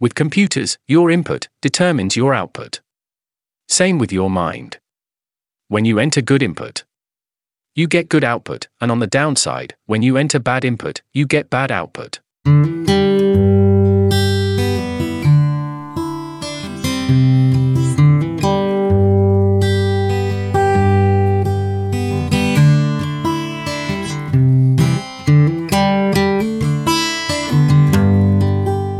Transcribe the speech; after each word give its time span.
With 0.00 0.14
computers, 0.14 0.78
your 0.86 1.10
input 1.10 1.48
determines 1.60 2.14
your 2.14 2.32
output. 2.32 2.80
Same 3.68 3.98
with 3.98 4.12
your 4.12 4.30
mind. 4.30 4.78
When 5.66 5.84
you 5.84 5.98
enter 5.98 6.20
good 6.20 6.40
input, 6.40 6.84
you 7.74 7.88
get 7.88 8.08
good 8.08 8.22
output, 8.22 8.68
and 8.80 8.92
on 8.92 9.00
the 9.00 9.08
downside, 9.08 9.74
when 9.86 10.02
you 10.02 10.16
enter 10.16 10.38
bad 10.38 10.64
input, 10.64 11.02
you 11.12 11.26
get 11.26 11.50
bad 11.50 11.72
output. 11.72 12.20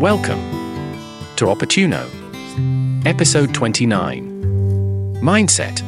Welcome 0.00 0.47
to 1.38 1.44
Opportuno, 1.44 2.04
episode 3.06 3.54
29 3.54 5.20
Mindset. 5.22 5.82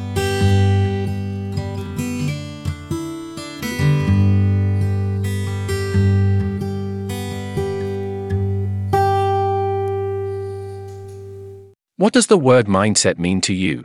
What 11.97 12.13
does 12.13 12.27
the 12.27 12.37
word 12.37 12.67
mindset 12.67 13.19
mean 13.19 13.41
to 13.41 13.53
you? 13.53 13.83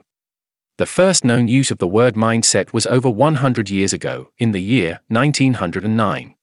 The 0.78 0.86
first 0.86 1.24
known 1.24 1.48
use 1.48 1.72
of 1.72 1.78
the 1.78 1.88
word 1.88 2.14
mindset 2.14 2.72
was 2.72 2.86
over 2.86 3.10
100 3.10 3.70
years 3.70 3.92
ago, 3.92 4.30
in 4.38 4.52
the 4.52 4.62
year 4.62 5.00
1909. 5.08 6.36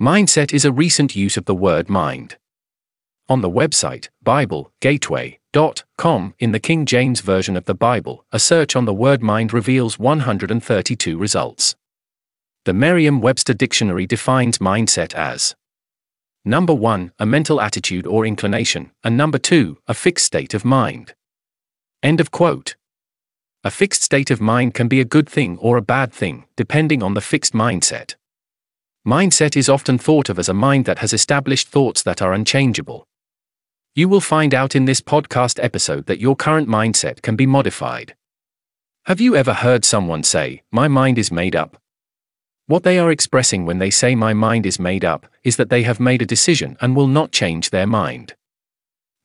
Mindset 0.00 0.52
is 0.52 0.64
a 0.64 0.72
recent 0.72 1.14
use 1.14 1.36
of 1.36 1.44
the 1.44 1.54
word 1.54 1.88
mind. 1.88 2.38
On 3.32 3.40
the 3.40 3.48
website, 3.48 4.10
BibleGateway.com, 4.26 6.34
in 6.38 6.52
the 6.52 6.60
King 6.60 6.84
James 6.84 7.22
Version 7.22 7.56
of 7.56 7.64
the 7.64 7.74
Bible, 7.74 8.26
a 8.30 8.38
search 8.38 8.76
on 8.76 8.84
the 8.84 8.92
word 8.92 9.22
mind 9.22 9.54
reveals 9.54 9.98
132 9.98 11.16
results. 11.16 11.74
The 12.66 12.74
Merriam 12.74 13.22
Webster 13.22 13.54
Dictionary 13.54 14.06
defines 14.06 14.58
mindset 14.58 15.14
as 15.14 15.56
Number 16.44 16.74
1, 16.74 17.12
a 17.18 17.24
mental 17.24 17.58
attitude 17.58 18.06
or 18.06 18.26
inclination, 18.26 18.90
and 19.02 19.16
number 19.16 19.38
2, 19.38 19.78
a 19.88 19.94
fixed 19.94 20.26
state 20.26 20.52
of 20.52 20.66
mind. 20.66 21.14
End 22.02 22.20
of 22.20 22.30
quote. 22.30 22.76
A 23.64 23.70
fixed 23.70 24.02
state 24.02 24.30
of 24.30 24.42
mind 24.42 24.74
can 24.74 24.88
be 24.88 25.00
a 25.00 25.06
good 25.06 25.26
thing 25.26 25.56
or 25.56 25.78
a 25.78 25.82
bad 25.82 26.12
thing, 26.12 26.44
depending 26.54 27.02
on 27.02 27.14
the 27.14 27.22
fixed 27.22 27.54
mindset. 27.54 28.16
Mindset 29.06 29.56
is 29.56 29.70
often 29.70 29.96
thought 29.96 30.28
of 30.28 30.38
as 30.38 30.50
a 30.50 30.52
mind 30.52 30.84
that 30.84 30.98
has 30.98 31.14
established 31.14 31.68
thoughts 31.68 32.02
that 32.02 32.20
are 32.20 32.34
unchangeable. 32.34 33.06
You 33.94 34.08
will 34.08 34.22
find 34.22 34.54
out 34.54 34.74
in 34.74 34.86
this 34.86 35.02
podcast 35.02 35.62
episode 35.62 36.06
that 36.06 36.18
your 36.18 36.34
current 36.34 36.66
mindset 36.66 37.20
can 37.20 37.36
be 37.36 37.44
modified. 37.44 38.14
Have 39.04 39.20
you 39.20 39.36
ever 39.36 39.52
heard 39.52 39.84
someone 39.84 40.22
say, 40.22 40.62
My 40.70 40.88
mind 40.88 41.18
is 41.18 41.30
made 41.30 41.54
up? 41.54 41.76
What 42.66 42.84
they 42.84 42.98
are 42.98 43.10
expressing 43.10 43.66
when 43.66 43.80
they 43.80 43.90
say 43.90 44.14
my 44.14 44.32
mind 44.32 44.64
is 44.64 44.78
made 44.78 45.04
up 45.04 45.26
is 45.44 45.56
that 45.56 45.68
they 45.68 45.82
have 45.82 46.00
made 46.00 46.22
a 46.22 46.26
decision 46.26 46.78
and 46.80 46.96
will 46.96 47.06
not 47.06 47.32
change 47.32 47.68
their 47.68 47.86
mind. 47.86 48.34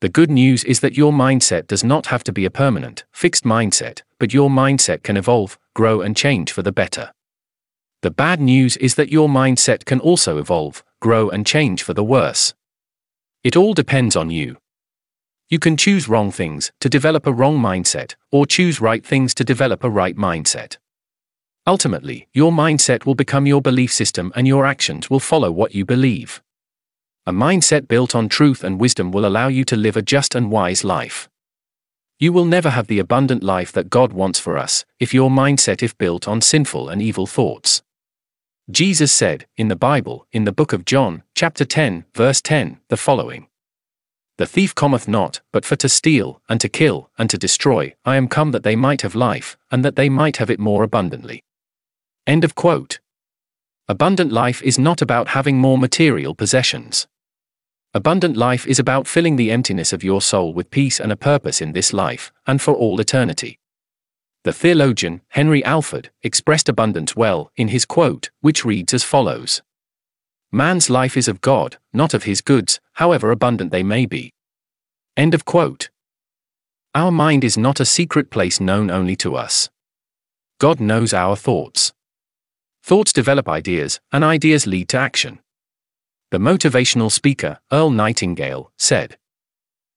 The 0.02 0.10
good 0.10 0.30
news 0.30 0.64
is 0.64 0.80
that 0.80 0.98
your 0.98 1.12
mindset 1.12 1.66
does 1.66 1.82
not 1.82 2.06
have 2.06 2.22
to 2.24 2.32
be 2.32 2.44
a 2.44 2.50
permanent, 2.50 3.06
fixed 3.10 3.44
mindset, 3.44 4.02
but 4.18 4.34
your 4.34 4.50
mindset 4.50 5.02
can 5.02 5.16
evolve, 5.16 5.58
grow, 5.74 6.02
and 6.02 6.14
change 6.14 6.52
for 6.52 6.60
the 6.60 6.72
better. 6.72 7.14
The 8.02 8.10
bad 8.10 8.38
news 8.38 8.76
is 8.76 8.96
that 8.96 9.10
your 9.10 9.30
mindset 9.30 9.86
can 9.86 9.98
also 9.98 10.36
evolve, 10.36 10.84
grow, 11.00 11.30
and 11.30 11.46
change 11.46 11.82
for 11.82 11.94
the 11.94 12.04
worse. 12.04 12.52
It 13.44 13.56
all 13.56 13.72
depends 13.72 14.16
on 14.16 14.30
you. 14.30 14.56
You 15.48 15.58
can 15.58 15.76
choose 15.76 16.08
wrong 16.08 16.32
things 16.32 16.72
to 16.80 16.88
develop 16.88 17.26
a 17.26 17.32
wrong 17.32 17.58
mindset, 17.58 18.16
or 18.32 18.46
choose 18.46 18.80
right 18.80 19.04
things 19.04 19.32
to 19.34 19.44
develop 19.44 19.84
a 19.84 19.90
right 19.90 20.16
mindset. 20.16 20.76
Ultimately, 21.66 22.28
your 22.32 22.50
mindset 22.50 23.06
will 23.06 23.14
become 23.14 23.46
your 23.46 23.62
belief 23.62 23.92
system 23.92 24.32
and 24.34 24.48
your 24.48 24.66
actions 24.66 25.08
will 25.08 25.20
follow 25.20 25.52
what 25.52 25.74
you 25.74 25.84
believe. 25.84 26.42
A 27.26 27.32
mindset 27.32 27.86
built 27.86 28.14
on 28.14 28.28
truth 28.28 28.64
and 28.64 28.80
wisdom 28.80 29.12
will 29.12 29.24
allow 29.24 29.48
you 29.48 29.64
to 29.66 29.76
live 29.76 29.96
a 29.96 30.02
just 30.02 30.34
and 30.34 30.50
wise 30.50 30.82
life. 30.82 31.28
You 32.18 32.32
will 32.32 32.46
never 32.46 32.70
have 32.70 32.88
the 32.88 32.98
abundant 32.98 33.44
life 33.44 33.70
that 33.72 33.90
God 33.90 34.12
wants 34.12 34.40
for 34.40 34.58
us 34.58 34.84
if 34.98 35.14
your 35.14 35.30
mindset 35.30 35.82
is 35.82 35.94
built 35.94 36.26
on 36.26 36.40
sinful 36.40 36.88
and 36.88 37.00
evil 37.00 37.26
thoughts. 37.26 37.82
Jesus 38.70 39.10
said, 39.10 39.46
in 39.56 39.68
the 39.68 39.76
Bible, 39.76 40.26
in 40.30 40.44
the 40.44 40.52
book 40.52 40.74
of 40.74 40.84
John, 40.84 41.22
chapter 41.34 41.64
10, 41.64 42.04
verse 42.14 42.42
10, 42.42 42.78
the 42.88 42.98
following 42.98 43.46
The 44.36 44.44
thief 44.44 44.74
cometh 44.74 45.08
not, 45.08 45.40
but 45.52 45.64
for 45.64 45.74
to 45.76 45.88
steal, 45.88 46.42
and 46.50 46.60
to 46.60 46.68
kill, 46.68 47.08
and 47.16 47.30
to 47.30 47.38
destroy. 47.38 47.94
I 48.04 48.16
am 48.16 48.28
come 48.28 48.50
that 48.50 48.64
they 48.64 48.76
might 48.76 49.00
have 49.00 49.14
life, 49.14 49.56
and 49.70 49.82
that 49.86 49.96
they 49.96 50.10
might 50.10 50.36
have 50.36 50.50
it 50.50 50.60
more 50.60 50.82
abundantly. 50.82 51.44
End 52.26 52.44
of 52.44 52.54
quote. 52.54 53.00
Abundant 53.88 54.32
life 54.32 54.62
is 54.62 54.78
not 54.78 55.00
about 55.00 55.28
having 55.28 55.56
more 55.56 55.78
material 55.78 56.34
possessions. 56.34 57.06
Abundant 57.94 58.36
life 58.36 58.66
is 58.66 58.78
about 58.78 59.08
filling 59.08 59.36
the 59.36 59.50
emptiness 59.50 59.94
of 59.94 60.04
your 60.04 60.20
soul 60.20 60.52
with 60.52 60.70
peace 60.70 61.00
and 61.00 61.10
a 61.10 61.16
purpose 61.16 61.62
in 61.62 61.72
this 61.72 61.94
life, 61.94 62.30
and 62.46 62.60
for 62.60 62.74
all 62.74 63.00
eternity. 63.00 63.58
The 64.48 64.54
theologian, 64.54 65.20
Henry 65.28 65.62
Alford, 65.62 66.08
expressed 66.22 66.70
abundance 66.70 67.14
well 67.14 67.52
in 67.56 67.68
his 67.68 67.84
quote, 67.84 68.30
which 68.40 68.64
reads 68.64 68.94
as 68.94 69.04
follows 69.04 69.60
Man's 70.50 70.88
life 70.88 71.18
is 71.18 71.28
of 71.28 71.42
God, 71.42 71.76
not 71.92 72.14
of 72.14 72.22
his 72.22 72.40
goods, 72.40 72.80
however 72.94 73.30
abundant 73.30 73.72
they 73.72 73.82
may 73.82 74.06
be. 74.06 74.32
End 75.18 75.34
of 75.34 75.44
quote. 75.44 75.90
Our 76.94 77.10
mind 77.10 77.44
is 77.44 77.58
not 77.58 77.78
a 77.78 77.84
secret 77.84 78.30
place 78.30 78.58
known 78.58 78.90
only 78.90 79.16
to 79.16 79.36
us. 79.36 79.68
God 80.58 80.80
knows 80.80 81.12
our 81.12 81.36
thoughts. 81.36 81.92
Thoughts 82.82 83.12
develop 83.12 83.50
ideas, 83.50 84.00
and 84.10 84.24
ideas 84.24 84.66
lead 84.66 84.88
to 84.88 84.96
action. 84.96 85.40
The 86.30 86.38
motivational 86.38 87.12
speaker, 87.12 87.58
Earl 87.70 87.90
Nightingale, 87.90 88.72
said, 88.78 89.18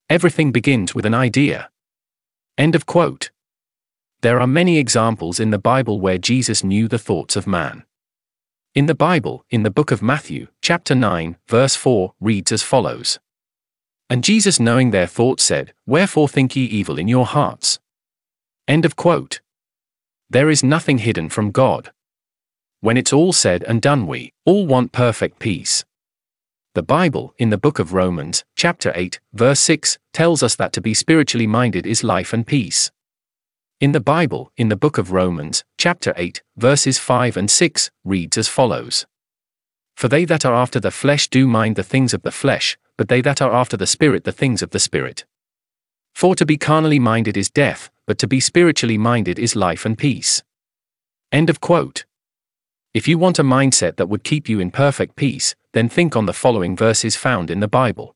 Everything 0.09 0.51
begins 0.51 0.93
with 0.93 1.05
an 1.05 1.13
idea. 1.13 1.69
End 2.57 2.75
of 2.75 2.85
quote. 2.85 3.31
There 4.21 4.39
are 4.39 4.45
many 4.45 4.77
examples 4.77 5.39
in 5.39 5.49
the 5.49 5.57
Bible 5.57 5.99
where 5.99 6.19
Jesus 6.19 6.63
knew 6.63 6.87
the 6.87 6.99
thoughts 6.99 7.35
of 7.35 7.47
man. 7.47 7.85
In 8.75 8.85
the 8.85 8.93
Bible, 8.93 9.43
in 9.49 9.63
the 9.63 9.71
book 9.71 9.89
of 9.89 10.03
Matthew, 10.03 10.45
chapter 10.61 10.93
9, 10.93 11.37
verse 11.47 11.75
4, 11.75 12.13
reads 12.21 12.51
as 12.51 12.61
follows 12.61 13.17
And 14.11 14.23
Jesus, 14.23 14.59
knowing 14.59 14.91
their 14.91 15.07
thoughts, 15.07 15.43
said, 15.43 15.73
Wherefore 15.87 16.29
think 16.29 16.55
ye 16.55 16.65
evil 16.65 16.99
in 16.99 17.07
your 17.07 17.25
hearts? 17.25 17.79
End 18.67 18.85
of 18.85 18.95
quote. 18.95 19.41
There 20.29 20.51
is 20.51 20.63
nothing 20.63 20.99
hidden 20.99 21.29
from 21.29 21.49
God. 21.49 21.91
When 22.79 22.97
it's 22.97 23.11
all 23.11 23.33
said 23.33 23.63
and 23.63 23.81
done, 23.81 24.05
we 24.05 24.33
all 24.45 24.67
want 24.67 24.91
perfect 24.91 25.39
peace. 25.39 25.83
The 26.75 26.83
Bible, 26.83 27.33
in 27.39 27.49
the 27.49 27.57
book 27.57 27.79
of 27.79 27.91
Romans, 27.91 28.45
chapter 28.55 28.91
8, 28.93 29.19
verse 29.33 29.59
6, 29.61 29.97
tells 30.13 30.43
us 30.43 30.55
that 30.57 30.73
to 30.73 30.81
be 30.81 30.93
spiritually 30.93 31.47
minded 31.47 31.87
is 31.87 32.03
life 32.03 32.33
and 32.33 32.45
peace. 32.45 32.91
In 33.81 33.93
the 33.93 33.99
Bible, 33.99 34.51
in 34.57 34.69
the 34.69 34.75
book 34.75 34.99
of 34.99 35.11
Romans, 35.11 35.63
chapter 35.75 36.13
8, 36.15 36.43
verses 36.55 36.99
5 36.99 37.35
and 37.35 37.49
6, 37.49 37.89
reads 38.03 38.37
as 38.37 38.47
follows 38.47 39.07
For 39.95 40.07
they 40.07 40.23
that 40.23 40.45
are 40.45 40.53
after 40.53 40.79
the 40.79 40.91
flesh 40.91 41.27
do 41.27 41.47
mind 41.47 41.77
the 41.77 41.83
things 41.83 42.13
of 42.13 42.21
the 42.21 42.29
flesh, 42.29 42.77
but 42.95 43.07
they 43.07 43.21
that 43.21 43.41
are 43.41 43.51
after 43.51 43.75
the 43.75 43.87
Spirit 43.87 44.23
the 44.23 44.31
things 44.31 44.61
of 44.61 44.69
the 44.69 44.77
Spirit. 44.77 45.25
For 46.13 46.35
to 46.35 46.45
be 46.45 46.57
carnally 46.57 46.99
minded 46.99 47.35
is 47.35 47.49
death, 47.49 47.89
but 48.05 48.19
to 48.19 48.27
be 48.27 48.39
spiritually 48.39 48.99
minded 48.99 49.39
is 49.39 49.55
life 49.55 49.83
and 49.83 49.97
peace. 49.97 50.43
End 51.31 51.49
of 51.49 51.59
quote. 51.59 52.05
If 52.93 53.07
you 53.07 53.17
want 53.17 53.39
a 53.39 53.43
mindset 53.43 53.95
that 53.95 54.09
would 54.09 54.23
keep 54.23 54.47
you 54.47 54.59
in 54.59 54.69
perfect 54.69 55.15
peace, 55.15 55.55
then 55.73 55.89
think 55.89 56.15
on 56.15 56.27
the 56.27 56.33
following 56.33 56.77
verses 56.77 57.15
found 57.15 57.49
in 57.49 57.61
the 57.61 57.67
Bible. 57.67 58.15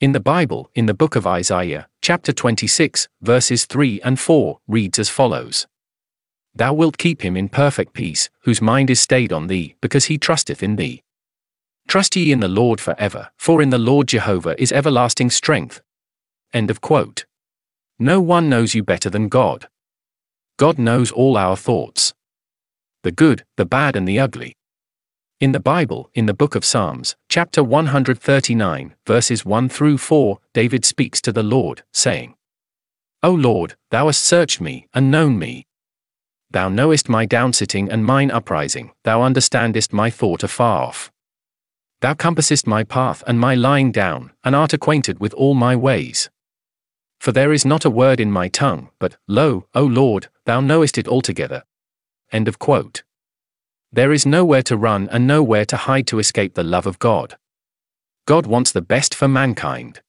In 0.00 0.12
the 0.12 0.20
Bible, 0.20 0.70
in 0.74 0.86
the 0.86 0.94
book 0.94 1.16
of 1.16 1.26
Isaiah, 1.26 1.86
chapter 2.02 2.32
26, 2.32 3.08
verses 3.20 3.66
3 3.66 4.00
and 4.02 4.18
4, 4.18 4.58
reads 4.66 4.98
as 4.98 5.08
follows 5.08 5.66
Thou 6.54 6.72
wilt 6.72 6.98
keep 6.98 7.22
him 7.22 7.36
in 7.36 7.48
perfect 7.48 7.92
peace, 7.92 8.30
whose 8.42 8.62
mind 8.62 8.90
is 8.90 9.00
stayed 9.00 9.32
on 9.32 9.46
thee, 9.46 9.76
because 9.80 10.06
he 10.06 10.18
trusteth 10.18 10.62
in 10.62 10.76
thee. 10.76 11.02
Trust 11.88 12.16
ye 12.16 12.32
in 12.32 12.40
the 12.40 12.48
Lord 12.48 12.80
for 12.80 12.94
ever, 12.98 13.30
for 13.36 13.60
in 13.60 13.70
the 13.70 13.78
Lord 13.78 14.08
Jehovah 14.08 14.60
is 14.60 14.72
everlasting 14.72 15.30
strength. 15.30 15.80
End 16.52 16.70
of 16.70 16.80
quote. 16.80 17.26
No 17.98 18.20
one 18.20 18.48
knows 18.48 18.74
you 18.74 18.82
better 18.82 19.10
than 19.10 19.28
God. 19.28 19.68
God 20.56 20.78
knows 20.78 21.12
all 21.12 21.36
our 21.36 21.56
thoughts 21.56 22.14
the 23.02 23.12
good, 23.12 23.44
the 23.56 23.64
bad, 23.64 23.96
and 23.96 24.06
the 24.06 24.18
ugly. 24.18 24.54
In 25.40 25.52
the 25.52 25.58
Bible, 25.58 26.10
in 26.12 26.26
the 26.26 26.34
book 26.34 26.54
of 26.54 26.66
Psalms, 26.66 27.16
chapter 27.30 27.64
139, 27.64 28.94
verses 29.06 29.42
1 29.42 29.70
through 29.70 29.96
4, 29.96 30.38
David 30.52 30.84
speaks 30.84 31.18
to 31.22 31.32
the 31.32 31.42
Lord, 31.42 31.82
saying, 31.94 32.34
O 33.22 33.32
Lord, 33.32 33.74
thou 33.90 34.04
hast 34.04 34.22
searched 34.22 34.60
me, 34.60 34.86
and 34.92 35.10
known 35.10 35.38
me. 35.38 35.66
Thou 36.50 36.68
knowest 36.68 37.08
my 37.08 37.26
downsitting 37.26 37.88
and 37.90 38.04
mine 38.04 38.30
uprising, 38.30 38.90
thou 39.04 39.22
understandest 39.22 39.94
my 39.94 40.10
thought 40.10 40.42
afar 40.42 40.82
off. 40.82 41.10
Thou 42.02 42.12
compassest 42.12 42.66
my 42.66 42.84
path 42.84 43.24
and 43.26 43.40
my 43.40 43.54
lying 43.54 43.92
down, 43.92 44.32
and 44.44 44.54
art 44.54 44.74
acquainted 44.74 45.20
with 45.20 45.32
all 45.32 45.54
my 45.54 45.74
ways. 45.74 46.28
For 47.18 47.32
there 47.32 47.54
is 47.54 47.64
not 47.64 47.86
a 47.86 47.90
word 47.90 48.20
in 48.20 48.30
my 48.30 48.48
tongue, 48.48 48.90
but, 48.98 49.16
Lo, 49.26 49.64
O 49.74 49.84
Lord, 49.84 50.28
thou 50.44 50.60
knowest 50.60 50.98
it 50.98 51.08
altogether. 51.08 51.64
End 52.30 52.46
of 52.46 52.58
quote. 52.58 53.04
There 53.92 54.12
is 54.12 54.24
nowhere 54.24 54.62
to 54.62 54.76
run 54.76 55.08
and 55.10 55.26
nowhere 55.26 55.64
to 55.64 55.76
hide 55.76 56.06
to 56.08 56.20
escape 56.20 56.54
the 56.54 56.62
love 56.62 56.86
of 56.86 57.00
God. 57.00 57.36
God 58.24 58.46
wants 58.46 58.70
the 58.70 58.82
best 58.82 59.16
for 59.16 59.26
mankind. 59.26 60.00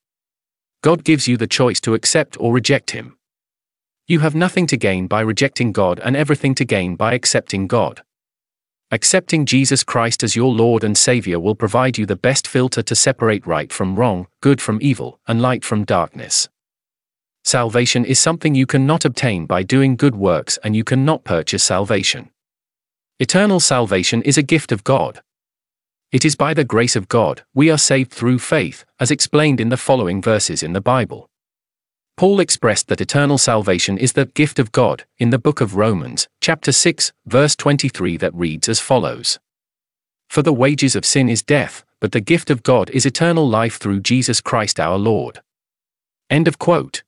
God 0.83 1.04
gives 1.04 1.28
you 1.28 1.36
the 1.36 1.48
choice 1.48 1.81
to 1.81 1.95
accept 1.95 2.38
or 2.39 2.54
reject 2.54 2.92
Him. 2.92 3.18
You 4.07 4.19
have 4.19 4.36
nothing 4.36 4.68
to 4.68 4.78
gain 4.78 5.07
by 5.07 5.22
rejecting 5.22 5.72
God 5.72 6.00
and 6.04 6.16
everything 6.16 6.54
to 6.56 6.66
gain 6.66 6.95
by 6.95 7.13
accepting 7.13 7.66
God. 7.66 8.04
Accepting 8.92 9.48
Jesus 9.48 9.84
Christ 9.84 10.22
as 10.22 10.36
your 10.36 10.54
Lord 10.54 10.84
and 10.84 10.95
Savior 10.95 11.39
will 11.39 11.56
provide 11.56 11.98
you 11.98 12.06
the 12.06 12.16
best 12.16 12.48
filter 12.48 12.84
to 12.84 12.95
separate 12.95 13.48
right 13.48 13.72
from 13.72 13.95
wrong, 13.95 14.27
good 14.42 14.62
from 14.62 14.77
evil, 14.81 15.19
and 15.27 15.42
light 15.42 15.66
from 15.66 15.86
darkness. 15.86 16.50
Salvation 17.44 18.06
is 18.06 18.19
something 18.19 18.54
you 18.54 18.68
cannot 18.68 19.06
obtain 19.06 19.48
by 19.48 19.63
doing 19.63 19.95
good 19.95 20.16
works 20.16 20.60
and 20.63 20.75
you 20.75 20.84
cannot 20.84 21.24
purchase 21.24 21.63
salvation. 21.63 22.30
Eternal 23.21 23.59
salvation 23.59 24.23
is 24.23 24.35
a 24.35 24.41
gift 24.41 24.71
of 24.71 24.83
God. 24.83 25.21
It 26.12 26.25
is 26.25 26.35
by 26.35 26.56
the 26.56 26.63
grace 26.63 26.95
of 26.95 27.07
God 27.07 27.44
we 27.53 27.69
are 27.69 27.77
saved 27.77 28.12
through 28.12 28.39
faith, 28.39 28.83
as 29.00 29.12
explained 29.12 29.62
in 29.62 29.69
the 29.69 29.77
following 29.77 30.23
verses 30.23 30.63
in 30.63 30.73
the 30.73 30.81
Bible. 30.81 31.29
Paul 32.18 32.39
expressed 32.39 32.88
that 32.88 33.00
eternal 33.00 33.38
salvation 33.38 34.00
is 34.00 34.13
the 34.13 34.25
gift 34.25 34.57
of 34.57 34.71
God 34.71 35.06
in 35.19 35.29
the 35.29 35.38
book 35.38 35.62
of 35.62 35.75
Romans, 35.75 36.27
chapter 36.41 36.71
6, 36.71 37.13
verse 37.27 37.56
23 37.56 38.18
that 38.18 38.33
reads 38.33 38.68
as 38.68 38.79
follows. 38.79 39.38
For 40.27 40.41
the 40.41 40.51
wages 40.51 40.95
of 40.95 41.06
sin 41.06 41.29
is 41.29 41.44
death, 41.44 41.85
but 42.00 42.13
the 42.13 42.21
gift 42.21 42.50
of 42.50 42.63
God 42.63 42.89
is 42.89 43.06
eternal 43.06 43.47
life 43.47 43.77
through 43.77 44.00
Jesus 44.00 44.41
Christ 44.41 44.79
our 44.79 44.97
Lord. 44.97 45.41
End 46.31 46.47
of 46.47 46.57
quote. 46.57 47.03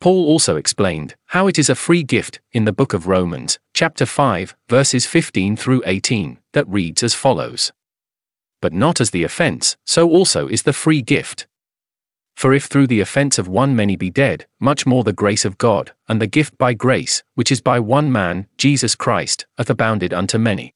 Paul 0.00 0.26
also 0.26 0.54
explained 0.54 1.16
how 1.26 1.48
it 1.48 1.58
is 1.58 1.68
a 1.68 1.74
free 1.74 2.04
gift 2.04 2.40
in 2.52 2.64
the 2.64 2.72
book 2.72 2.94
of 2.94 3.08
Romans, 3.08 3.58
chapter 3.74 4.06
5, 4.06 4.54
verses 4.68 5.06
15 5.06 5.56
through 5.56 5.82
18, 5.86 6.38
that 6.52 6.68
reads 6.68 7.02
as 7.02 7.14
follows. 7.14 7.72
But 8.62 8.72
not 8.72 9.00
as 9.00 9.10
the 9.10 9.24
offense, 9.24 9.76
so 9.84 10.08
also 10.08 10.46
is 10.46 10.62
the 10.62 10.72
free 10.72 11.02
gift. 11.02 11.48
For 12.36 12.54
if 12.54 12.66
through 12.66 12.86
the 12.86 13.00
offense 13.00 13.38
of 13.38 13.48
one 13.48 13.74
many 13.74 13.96
be 13.96 14.10
dead, 14.10 14.46
much 14.60 14.86
more 14.86 15.02
the 15.02 15.12
grace 15.12 15.44
of 15.44 15.58
God, 15.58 15.90
and 16.08 16.22
the 16.22 16.28
gift 16.28 16.56
by 16.56 16.74
grace, 16.74 17.24
which 17.34 17.50
is 17.50 17.60
by 17.60 17.80
one 17.80 18.12
man, 18.12 18.46
Jesus 18.56 18.94
Christ, 18.94 19.46
hath 19.56 19.68
abounded 19.68 20.14
unto 20.14 20.38
many. 20.38 20.74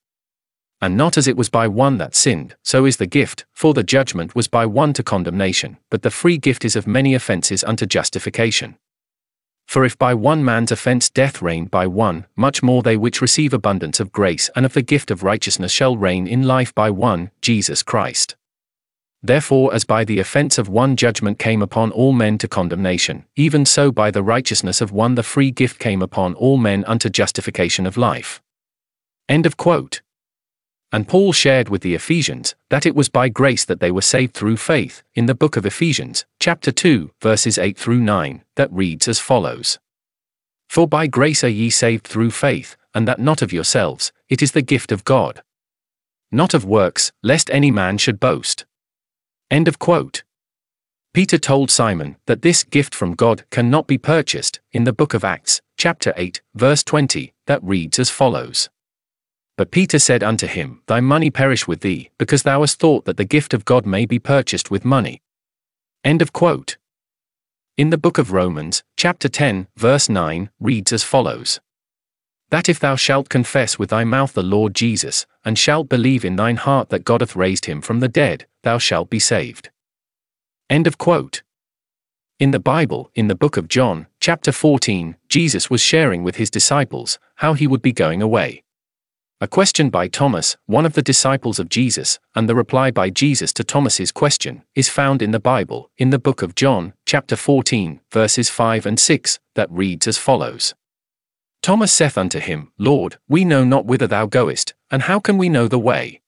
And 0.80 0.96
not 0.96 1.16
as 1.16 1.28
it 1.28 1.36
was 1.36 1.48
by 1.48 1.68
one 1.68 1.98
that 1.98 2.16
sinned, 2.16 2.56
so 2.64 2.84
is 2.84 2.96
the 2.96 3.06
gift, 3.06 3.44
for 3.52 3.72
the 3.72 3.84
judgment 3.84 4.34
was 4.34 4.48
by 4.48 4.66
one 4.66 4.92
to 4.94 5.04
condemnation, 5.04 5.78
but 5.90 6.02
the 6.02 6.10
free 6.10 6.38
gift 6.38 6.64
is 6.64 6.74
of 6.74 6.88
many 6.88 7.14
offences 7.14 7.62
unto 7.62 7.86
justification. 7.86 8.76
For 9.66 9.84
if 9.84 9.96
by 9.98 10.14
one 10.14 10.44
man's 10.44 10.70
offence 10.70 11.08
death 11.08 11.40
reigned 11.40 11.70
by 11.70 11.86
one, 11.86 12.26
much 12.36 12.62
more 12.62 12.82
they 12.82 12.96
which 12.96 13.22
receive 13.22 13.54
abundance 13.54 14.00
of 14.00 14.12
grace 14.12 14.50
and 14.54 14.66
of 14.66 14.74
the 14.74 14.82
gift 14.82 15.10
of 15.10 15.22
righteousness 15.22 15.72
shall 15.72 15.96
reign 15.96 16.26
in 16.26 16.42
life 16.42 16.74
by 16.74 16.90
one, 16.90 17.30
Jesus 17.40 17.82
Christ. 17.82 18.36
Therefore, 19.22 19.72
as 19.72 19.84
by 19.84 20.04
the 20.04 20.18
offense 20.18 20.58
of 20.58 20.68
one 20.68 20.96
judgment 20.96 21.38
came 21.38 21.62
upon 21.62 21.92
all 21.92 22.12
men 22.12 22.38
to 22.38 22.48
condemnation, 22.48 23.24
even 23.36 23.64
so 23.64 23.92
by 23.92 24.10
the 24.10 24.22
righteousness 24.22 24.80
of 24.80 24.90
one 24.90 25.14
the 25.14 25.22
free 25.22 25.52
gift 25.52 25.78
came 25.78 26.02
upon 26.02 26.34
all 26.34 26.56
men 26.56 26.84
unto 26.86 27.08
justification 27.08 27.86
of 27.86 27.96
life. 27.96 28.42
End 29.28 29.46
of 29.46 29.56
quote. 29.56 30.02
And 30.92 31.08
Paul 31.08 31.32
shared 31.32 31.70
with 31.70 31.80
the 31.80 31.94
Ephesians 31.94 32.54
that 32.68 32.84
it 32.84 32.94
was 32.94 33.08
by 33.08 33.30
grace 33.30 33.64
that 33.64 33.80
they 33.80 33.90
were 33.90 34.02
saved 34.02 34.34
through 34.34 34.58
faith, 34.58 35.02
in 35.14 35.24
the 35.24 35.34
book 35.34 35.56
of 35.56 35.64
Ephesians, 35.64 36.26
chapter 36.38 36.70
2, 36.70 37.12
verses 37.22 37.56
8 37.56 37.78
through 37.78 38.00
9, 38.00 38.44
that 38.56 38.70
reads 38.70 39.08
as 39.08 39.18
follows 39.18 39.78
For 40.68 40.86
by 40.86 41.06
grace 41.06 41.42
are 41.42 41.48
ye 41.48 41.70
saved 41.70 42.06
through 42.06 42.30
faith, 42.30 42.76
and 42.94 43.08
that 43.08 43.18
not 43.18 43.40
of 43.40 43.54
yourselves, 43.54 44.12
it 44.28 44.42
is 44.42 44.52
the 44.52 44.60
gift 44.60 44.92
of 44.92 45.04
God. 45.04 45.42
Not 46.30 46.52
of 46.52 46.66
works, 46.66 47.10
lest 47.22 47.48
any 47.50 47.70
man 47.70 47.96
should 47.96 48.20
boast. 48.20 48.66
End 49.50 49.68
of 49.68 49.78
quote. 49.78 50.24
Peter 51.14 51.38
told 51.38 51.70
Simon 51.70 52.16
that 52.26 52.42
this 52.42 52.64
gift 52.64 52.94
from 52.94 53.14
God 53.14 53.44
cannot 53.50 53.86
be 53.86 53.98
purchased, 53.98 54.60
in 54.72 54.84
the 54.84 54.92
book 54.92 55.14
of 55.14 55.24
Acts, 55.24 55.62
chapter 55.78 56.12
8, 56.16 56.42
verse 56.54 56.82
20, 56.82 57.32
that 57.46 57.62
reads 57.62 57.98
as 57.98 58.10
follows. 58.10 58.68
But 59.62 59.70
Peter 59.70 60.00
said 60.00 60.24
unto 60.24 60.48
him, 60.48 60.82
Thy 60.88 60.98
money 60.98 61.30
perish 61.30 61.68
with 61.68 61.82
thee, 61.82 62.10
because 62.18 62.42
thou 62.42 62.62
hast 62.62 62.80
thought 62.80 63.04
that 63.04 63.16
the 63.16 63.24
gift 63.24 63.54
of 63.54 63.64
God 63.64 63.86
may 63.86 64.06
be 64.06 64.18
purchased 64.18 64.72
with 64.72 64.84
money. 64.84 65.22
End 66.02 66.20
of 66.20 66.32
quote. 66.32 66.78
In 67.76 67.90
the 67.90 67.96
book 67.96 68.18
of 68.18 68.32
Romans, 68.32 68.82
chapter 68.96 69.28
10, 69.28 69.68
verse 69.76 70.08
9, 70.08 70.50
reads 70.58 70.92
as 70.92 71.04
follows 71.04 71.60
that 72.50 72.68
if 72.68 72.80
thou 72.80 72.96
shalt 72.96 73.28
confess 73.28 73.78
with 73.78 73.90
thy 73.90 74.02
mouth 74.02 74.32
the 74.32 74.42
Lord 74.42 74.74
Jesus, 74.74 75.26
and 75.44 75.56
shalt 75.56 75.88
believe 75.88 76.24
in 76.24 76.34
thine 76.34 76.56
heart 76.56 76.88
that 76.88 77.04
God 77.04 77.20
hath 77.20 77.36
raised 77.36 77.66
him 77.66 77.80
from 77.80 78.00
the 78.00 78.08
dead, 78.08 78.48
thou 78.64 78.78
shalt 78.78 79.10
be 79.10 79.20
saved. 79.20 79.70
End 80.68 80.88
of 80.88 80.98
quote. 80.98 81.44
In 82.40 82.50
the 82.50 82.58
Bible, 82.58 83.12
in 83.14 83.28
the 83.28 83.36
book 83.36 83.56
of 83.56 83.68
John, 83.68 84.08
chapter 84.18 84.50
14, 84.50 85.14
Jesus 85.28 85.70
was 85.70 85.80
sharing 85.80 86.24
with 86.24 86.34
his 86.34 86.50
disciples 86.50 87.20
how 87.36 87.54
he 87.54 87.68
would 87.68 87.80
be 87.80 87.92
going 87.92 88.20
away. 88.20 88.64
A 89.42 89.48
question 89.48 89.90
by 89.90 90.06
Thomas, 90.06 90.56
one 90.66 90.86
of 90.86 90.92
the 90.92 91.02
disciples 91.02 91.58
of 91.58 91.68
Jesus, 91.68 92.20
and 92.36 92.48
the 92.48 92.54
reply 92.54 92.92
by 92.92 93.10
Jesus 93.10 93.52
to 93.54 93.64
Thomas's 93.64 94.12
question 94.12 94.62
is 94.76 94.88
found 94.88 95.20
in 95.20 95.32
the 95.32 95.40
Bible, 95.40 95.90
in 95.98 96.10
the 96.10 96.18
book 96.20 96.42
of 96.42 96.54
John, 96.54 96.92
chapter 97.06 97.34
14, 97.34 97.98
verses 98.12 98.48
5 98.48 98.86
and 98.86 99.00
6, 99.00 99.40
that 99.56 99.68
reads 99.68 100.06
as 100.06 100.16
follows. 100.16 100.74
Thomas 101.60 101.92
saith 101.92 102.16
unto 102.16 102.38
him, 102.38 102.70
Lord, 102.78 103.18
we 103.28 103.44
know 103.44 103.64
not 103.64 103.84
whither 103.84 104.06
thou 104.06 104.26
goest, 104.26 104.74
and 104.92 105.02
how 105.02 105.18
can 105.18 105.38
we 105.38 105.48
know 105.48 105.66
the 105.66 105.76
way? 105.76 106.20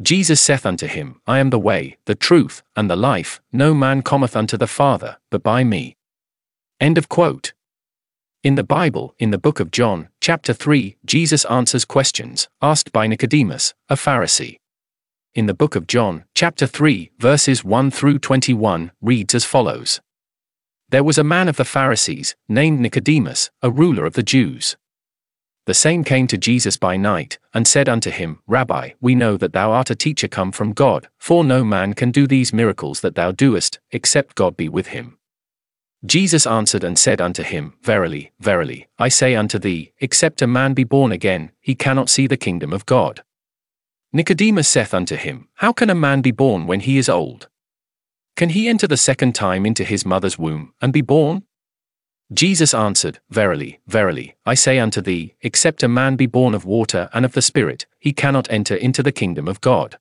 Jesus 0.00 0.40
saith 0.40 0.64
unto 0.64 0.86
him, 0.86 1.20
I 1.26 1.40
am 1.40 1.50
the 1.50 1.58
way, 1.58 1.98
the 2.06 2.14
truth, 2.14 2.62
and 2.74 2.88
the 2.88 2.96
life, 2.96 3.42
no 3.52 3.74
man 3.74 4.00
cometh 4.00 4.34
unto 4.34 4.56
the 4.56 4.66
Father, 4.66 5.18
but 5.30 5.42
by 5.42 5.62
me. 5.62 5.98
End 6.80 6.96
of 6.96 7.10
quote. 7.10 7.52
In 8.44 8.54
the 8.54 8.64
Bible, 8.64 9.14
in 9.18 9.30
the 9.30 9.38
book 9.38 9.58
of 9.58 9.70
John, 9.70 10.08
chapter 10.20 10.52
3, 10.52 10.96
Jesus 11.04 11.44
answers 11.46 11.84
questions 11.84 12.48
asked 12.62 12.92
by 12.92 13.06
Nicodemus, 13.06 13.74
a 13.88 13.96
Pharisee. 13.96 14.58
In 15.34 15.46
the 15.46 15.54
book 15.54 15.74
of 15.74 15.88
John, 15.88 16.24
chapter 16.34 16.66
3, 16.66 17.10
verses 17.18 17.64
1 17.64 17.90
through 17.90 18.20
21, 18.20 18.92
reads 19.00 19.34
as 19.34 19.44
follows 19.44 20.00
there 20.90 21.04
was 21.04 21.18
a 21.18 21.24
man 21.24 21.48
of 21.48 21.56
the 21.56 21.66
Pharisees, 21.66 22.34
named 22.48 22.80
Nicodemus, 22.80 23.50
a 23.60 23.70
ruler 23.70 24.06
of 24.06 24.14
the 24.14 24.22
Jews. 24.22 24.74
The 25.66 25.74
same 25.74 26.02
came 26.02 26.26
to 26.28 26.38
Jesus 26.38 26.78
by 26.78 26.96
night, 26.96 27.38
and 27.52 27.68
said 27.68 27.90
unto 27.90 28.10
him, 28.10 28.38
Rabbi, 28.46 28.92
we 28.98 29.14
know 29.14 29.36
that 29.36 29.52
thou 29.52 29.72
art 29.72 29.90
a 29.90 29.94
teacher 29.94 30.28
come 30.28 30.50
from 30.50 30.72
God, 30.72 31.08
for 31.18 31.44
no 31.44 31.62
man 31.62 31.92
can 31.92 32.10
do 32.10 32.26
these 32.26 32.54
miracles 32.54 33.02
that 33.02 33.16
thou 33.16 33.32
doest, 33.32 33.80
except 33.90 34.34
God 34.34 34.56
be 34.56 34.70
with 34.70 34.86
him. 34.86 35.17
Jesus 36.04 36.46
answered 36.46 36.84
and 36.84 36.98
said 36.98 37.20
unto 37.20 37.42
him, 37.42 37.74
Verily, 37.82 38.32
verily, 38.38 38.86
I 38.98 39.08
say 39.08 39.34
unto 39.34 39.58
thee, 39.58 39.92
except 40.00 40.42
a 40.42 40.46
man 40.46 40.72
be 40.74 40.84
born 40.84 41.10
again, 41.10 41.50
he 41.60 41.74
cannot 41.74 42.08
see 42.08 42.26
the 42.26 42.36
kingdom 42.36 42.72
of 42.72 42.86
God. 42.86 43.22
Nicodemus 44.12 44.68
saith 44.68 44.94
unto 44.94 45.16
him, 45.16 45.48
How 45.54 45.72
can 45.72 45.90
a 45.90 45.94
man 45.94 46.22
be 46.22 46.30
born 46.30 46.66
when 46.66 46.80
he 46.80 46.98
is 46.98 47.08
old? 47.08 47.48
Can 48.36 48.50
he 48.50 48.68
enter 48.68 48.86
the 48.86 48.96
second 48.96 49.34
time 49.34 49.66
into 49.66 49.82
his 49.82 50.06
mother's 50.06 50.38
womb, 50.38 50.72
and 50.80 50.92
be 50.92 51.02
born? 51.02 51.42
Jesus 52.32 52.72
answered, 52.72 53.18
Verily, 53.28 53.80
verily, 53.86 54.36
I 54.46 54.54
say 54.54 54.78
unto 54.78 55.00
thee, 55.00 55.34
except 55.40 55.82
a 55.82 55.88
man 55.88 56.14
be 56.14 56.26
born 56.26 56.54
of 56.54 56.64
water 56.64 57.08
and 57.12 57.24
of 57.24 57.32
the 57.32 57.42
Spirit, 57.42 57.86
he 57.98 58.12
cannot 58.12 58.50
enter 58.50 58.76
into 58.76 59.02
the 59.02 59.12
kingdom 59.12 59.48
of 59.48 59.60
God. 59.60 59.98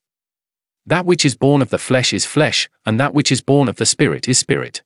That 0.85 1.05
which 1.05 1.25
is 1.25 1.35
born 1.35 1.61
of 1.61 1.69
the 1.69 1.77
flesh 1.77 2.13
is 2.13 2.25
flesh, 2.25 2.69
and 2.85 2.99
that 2.99 3.13
which 3.13 3.31
is 3.31 3.41
born 3.41 3.67
of 3.67 3.77
the 3.77 3.85
Spirit 3.85 4.27
is 4.27 4.37
spirit. 4.37 4.83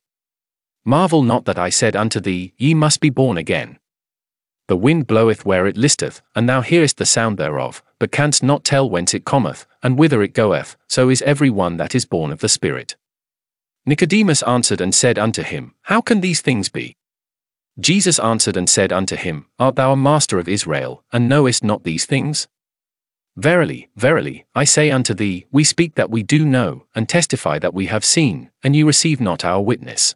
Marvel 0.84 1.22
not 1.22 1.46
that 1.46 1.60
I 1.60 1.70
said 1.70 1.96
unto 1.96 2.20
thee, 2.20 2.54
Ye 2.58 2.74
must 2.74 3.00
be 3.00 3.10
born 3.10 3.38
again. 3.38 3.78
The 4.68 4.78
wind 4.78 5.06
bloweth 5.06 5.46
where 5.46 5.68
it 5.68 5.78
listeth, 5.78 6.22
and 6.36 6.48
thou 6.48 6.62
hearest 6.62 6.98
the 6.98 7.06
sound 7.06 7.38
thereof, 7.38 7.84
but 8.00 8.12
canst 8.12 8.42
not 8.42 8.64
tell 8.64 8.90
whence 8.90 9.14
it 9.14 9.26
cometh, 9.26 9.66
and 9.84 10.00
whither 10.00 10.24
it 10.24 10.34
goeth, 10.34 10.78
so 10.88 11.10
is 11.10 11.22
every 11.24 11.50
one 11.50 11.78
that 11.78 11.94
is 11.94 12.06
born 12.06 12.32
of 12.32 12.40
the 12.40 12.50
Spirit. 12.50 12.96
Nicodemus 13.86 14.42
answered 14.44 14.80
and 14.82 14.96
said 14.96 15.20
unto 15.20 15.44
him, 15.44 15.74
How 15.84 16.02
can 16.02 16.22
these 16.22 16.42
things 16.42 16.70
be? 16.70 16.96
Jesus 17.80 18.20
answered 18.20 18.58
and 18.58 18.70
said 18.70 18.92
unto 18.92 19.16
him, 19.16 19.48
Art 19.60 19.76
thou 19.76 19.92
a 19.92 19.98
master 19.98 20.40
of 20.40 20.48
Israel, 20.48 21.04
and 21.12 21.28
knowest 21.28 21.64
not 21.64 21.84
these 21.84 22.06
things? 22.06 22.48
Verily, 23.36 23.90
verily, 23.96 24.46
I 24.54 24.66
say 24.66 24.92
unto 24.92 25.14
thee, 25.14 25.46
we 25.52 25.64
speak 25.64 25.96
that 25.96 26.10
we 26.10 26.22
do 26.22 26.46
know, 26.46 26.86
and 26.94 27.08
testify 27.08 27.60
that 27.60 27.74
we 27.74 27.88
have 27.88 28.06
seen, 28.06 28.52
and 28.64 28.76
ye 28.76 28.84
receive 28.84 29.20
not 29.20 29.46
our 29.46 29.62
witness. 29.62 30.16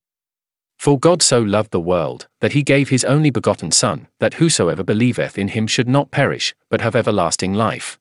For 0.81 0.97
God 0.97 1.21
so 1.21 1.39
loved 1.39 1.69
the 1.69 1.79
world, 1.79 2.27
that 2.39 2.53
he 2.53 2.63
gave 2.63 2.89
his 2.89 3.03
only 3.03 3.29
begotten 3.29 3.69
Son, 3.69 4.07
that 4.17 4.33
whosoever 4.33 4.83
believeth 4.83 5.37
in 5.37 5.49
him 5.49 5.67
should 5.67 5.87
not 5.87 6.09
perish, 6.09 6.55
but 6.71 6.81
have 6.81 6.95
everlasting 6.95 7.53
life. 7.53 7.99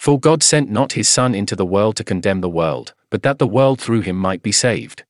For 0.00 0.18
God 0.18 0.42
sent 0.42 0.68
not 0.68 0.94
his 0.94 1.08
Son 1.08 1.36
into 1.36 1.54
the 1.54 1.64
world 1.64 1.94
to 1.94 2.02
condemn 2.02 2.40
the 2.40 2.48
world, 2.48 2.94
but 3.10 3.22
that 3.22 3.38
the 3.38 3.46
world 3.46 3.80
through 3.80 4.00
him 4.00 4.16
might 4.16 4.42
be 4.42 4.50
saved. 4.50 5.04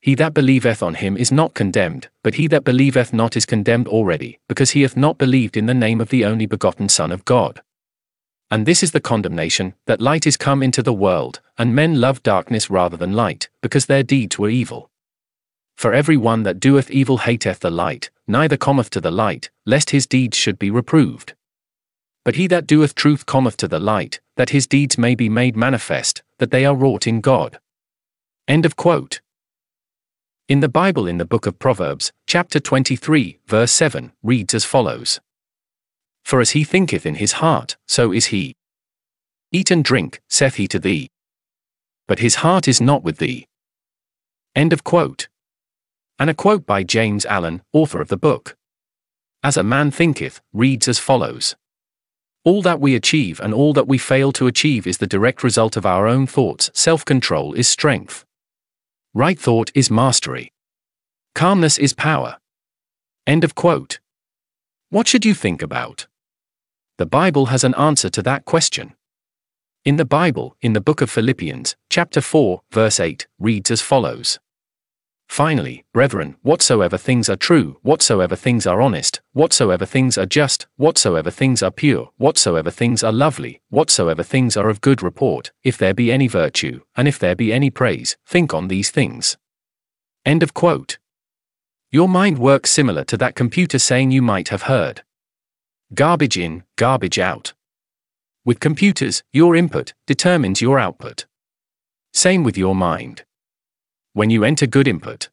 He 0.00 0.16
that 0.16 0.34
believeth 0.34 0.82
on 0.82 0.94
him 0.94 1.16
is 1.16 1.30
not 1.30 1.54
condemned, 1.54 2.08
but 2.24 2.34
he 2.34 2.48
that 2.48 2.64
believeth 2.64 3.12
not 3.12 3.36
is 3.36 3.46
condemned 3.46 3.86
already, 3.86 4.40
because 4.48 4.72
he 4.72 4.82
hath 4.82 4.96
not 4.96 5.18
believed 5.18 5.56
in 5.56 5.66
the 5.66 5.72
name 5.72 6.00
of 6.00 6.08
the 6.08 6.24
only 6.24 6.46
begotten 6.46 6.88
Son 6.88 7.12
of 7.12 7.24
God. 7.24 7.62
And 8.50 8.66
this 8.66 8.82
is 8.82 8.90
the 8.90 9.00
condemnation, 9.00 9.74
that 9.86 10.00
light 10.00 10.26
is 10.26 10.36
come 10.36 10.64
into 10.64 10.82
the 10.82 10.92
world, 10.92 11.40
and 11.56 11.76
men 11.76 12.00
love 12.00 12.24
darkness 12.24 12.68
rather 12.68 12.96
than 12.96 13.12
light, 13.12 13.48
because 13.60 13.86
their 13.86 14.02
deeds 14.02 14.36
were 14.36 14.50
evil. 14.50 14.88
For 15.76 15.92
every 15.92 16.16
one 16.16 16.42
that 16.44 16.60
doeth 16.60 16.90
evil 16.90 17.18
hateth 17.18 17.60
the 17.60 17.70
light, 17.70 18.10
neither 18.26 18.56
cometh 18.56 18.90
to 18.90 19.00
the 19.00 19.10
light, 19.10 19.50
lest 19.66 19.90
his 19.90 20.06
deeds 20.06 20.36
should 20.36 20.58
be 20.58 20.70
reproved. 20.70 21.34
But 22.24 22.36
he 22.36 22.46
that 22.48 22.66
doeth 22.66 22.94
truth 22.94 23.26
cometh 23.26 23.56
to 23.58 23.68
the 23.68 23.80
light, 23.80 24.20
that 24.36 24.50
his 24.50 24.66
deeds 24.66 24.96
may 24.96 25.14
be 25.14 25.28
made 25.28 25.56
manifest, 25.56 26.22
that 26.38 26.50
they 26.50 26.64
are 26.64 26.74
wrought 26.74 27.06
in 27.06 27.20
God. 27.20 27.58
End 28.46 28.64
of 28.64 28.76
quote. 28.76 29.20
In 30.48 30.60
the 30.60 30.68
Bible, 30.68 31.06
in 31.06 31.18
the 31.18 31.24
book 31.24 31.46
of 31.46 31.58
Proverbs, 31.58 32.12
chapter 32.26 32.60
23, 32.60 33.38
verse 33.46 33.72
7, 33.72 34.12
reads 34.22 34.54
as 34.54 34.64
follows 34.64 35.20
For 36.24 36.40
as 36.40 36.50
he 36.50 36.64
thinketh 36.64 37.06
in 37.06 37.16
his 37.16 37.32
heart, 37.32 37.76
so 37.86 38.12
is 38.12 38.26
he. 38.26 38.54
Eat 39.50 39.70
and 39.70 39.84
drink, 39.84 40.20
saith 40.28 40.56
he 40.56 40.68
to 40.68 40.78
thee. 40.78 41.10
But 42.06 42.18
his 42.18 42.36
heart 42.36 42.68
is 42.68 42.80
not 42.80 43.02
with 43.02 43.18
thee. 43.18 43.46
End 44.54 44.72
of 44.72 44.84
quote. 44.84 45.28
And 46.18 46.30
a 46.30 46.34
quote 46.34 46.66
by 46.66 46.82
James 46.82 47.26
Allen, 47.26 47.62
author 47.72 48.00
of 48.00 48.08
the 48.08 48.16
book. 48.16 48.56
As 49.42 49.56
a 49.56 49.62
man 49.62 49.90
thinketh, 49.90 50.40
reads 50.52 50.86
as 50.86 50.98
follows 50.98 51.56
All 52.44 52.62
that 52.62 52.80
we 52.80 52.94
achieve 52.94 53.40
and 53.40 53.52
all 53.52 53.72
that 53.72 53.88
we 53.88 53.98
fail 53.98 54.30
to 54.32 54.46
achieve 54.46 54.86
is 54.86 54.98
the 54.98 55.06
direct 55.06 55.42
result 55.42 55.76
of 55.76 55.84
our 55.84 56.06
own 56.06 56.26
thoughts. 56.26 56.70
Self 56.74 57.04
control 57.04 57.54
is 57.54 57.66
strength. 57.66 58.24
Right 59.14 59.38
thought 59.38 59.72
is 59.74 59.90
mastery. 59.90 60.52
Calmness 61.34 61.76
is 61.78 61.92
power. 61.92 62.38
End 63.26 63.42
of 63.44 63.54
quote. 63.54 63.98
What 64.90 65.08
should 65.08 65.24
you 65.24 65.34
think 65.34 65.62
about? 65.62 66.06
The 66.98 67.06
Bible 67.06 67.46
has 67.46 67.64
an 67.64 67.74
answer 67.74 68.10
to 68.10 68.22
that 68.22 68.44
question. 68.44 68.94
In 69.84 69.96
the 69.96 70.04
Bible, 70.04 70.56
in 70.60 70.74
the 70.74 70.80
book 70.80 71.00
of 71.00 71.10
Philippians, 71.10 71.74
chapter 71.90 72.20
4, 72.20 72.62
verse 72.70 73.00
8, 73.00 73.26
reads 73.38 73.70
as 73.70 73.80
follows 73.80 74.38
Finally, 75.32 75.82
brethren, 75.94 76.36
whatsoever 76.42 76.98
things 76.98 77.30
are 77.30 77.36
true, 77.36 77.78
whatsoever 77.80 78.36
things 78.36 78.66
are 78.66 78.82
honest, 78.82 79.22
whatsoever 79.32 79.86
things 79.86 80.18
are 80.18 80.26
just, 80.26 80.66
whatsoever 80.76 81.30
things 81.30 81.62
are 81.62 81.70
pure, 81.70 82.10
whatsoever 82.18 82.70
things 82.70 83.02
are 83.02 83.12
lovely, 83.12 83.62
whatsoever 83.70 84.22
things 84.22 84.58
are 84.58 84.68
of 84.68 84.82
good 84.82 85.02
report, 85.02 85.50
if 85.64 85.78
there 85.78 85.94
be 85.94 86.12
any 86.12 86.28
virtue, 86.28 86.82
and 86.94 87.08
if 87.08 87.18
there 87.18 87.34
be 87.34 87.50
any 87.50 87.70
praise, 87.70 88.18
think 88.26 88.52
on 88.52 88.68
these 88.68 88.90
things. 88.90 89.38
End 90.26 90.42
of 90.42 90.52
quote. 90.52 90.98
Your 91.90 92.10
mind 92.10 92.36
works 92.36 92.70
similar 92.70 93.02
to 93.04 93.16
that 93.16 93.34
computer 93.34 93.78
saying 93.78 94.10
you 94.10 94.20
might 94.20 94.50
have 94.50 94.64
heard. 94.64 95.00
Garbage 95.94 96.36
in, 96.36 96.64
garbage 96.76 97.18
out. 97.18 97.54
With 98.44 98.60
computers, 98.60 99.22
your 99.32 99.56
input 99.56 99.94
determines 100.06 100.60
your 100.60 100.78
output. 100.78 101.24
Same 102.12 102.44
with 102.44 102.58
your 102.58 102.74
mind. 102.74 103.24
When 104.14 104.28
you 104.28 104.44
enter 104.44 104.66
good 104.66 104.86
input, 104.86 105.30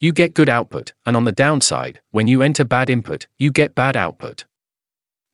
you 0.00 0.12
get 0.12 0.32
good 0.32 0.48
output, 0.48 0.94
and 1.04 1.16
on 1.16 1.24
the 1.24 1.32
downside, 1.32 2.00
when 2.10 2.26
you 2.26 2.40
enter 2.40 2.64
bad 2.64 2.88
input, 2.88 3.26
you 3.38 3.50
get 3.50 3.74
bad 3.74 3.96
output. 3.96 4.46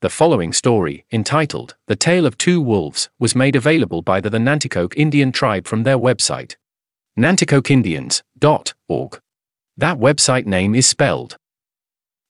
The 0.01 0.11
following 0.11 0.53
story, 0.53 1.05
entitled 1.13 1.77
The 1.87 1.97
Tale 1.97 2.27
of 2.27 2.37
Two 2.37 2.61
Wolves, 2.61 3.09
was 3.19 3.37
made 3.37 3.57
available 3.57 4.03
by 4.03 4.21
the, 4.21 4.29
the 4.29 4.39
Nanticoke 4.39 4.95
Indian 4.97 5.31
tribe 5.31 5.67
from 5.67 5.85
their 5.85 5.99
website, 5.99 6.57
nanticokeIndians.org. 7.19 9.21
That 9.77 9.99
website 9.99 10.47
name 10.47 10.75
is 10.75 10.87
spelled 10.87 11.37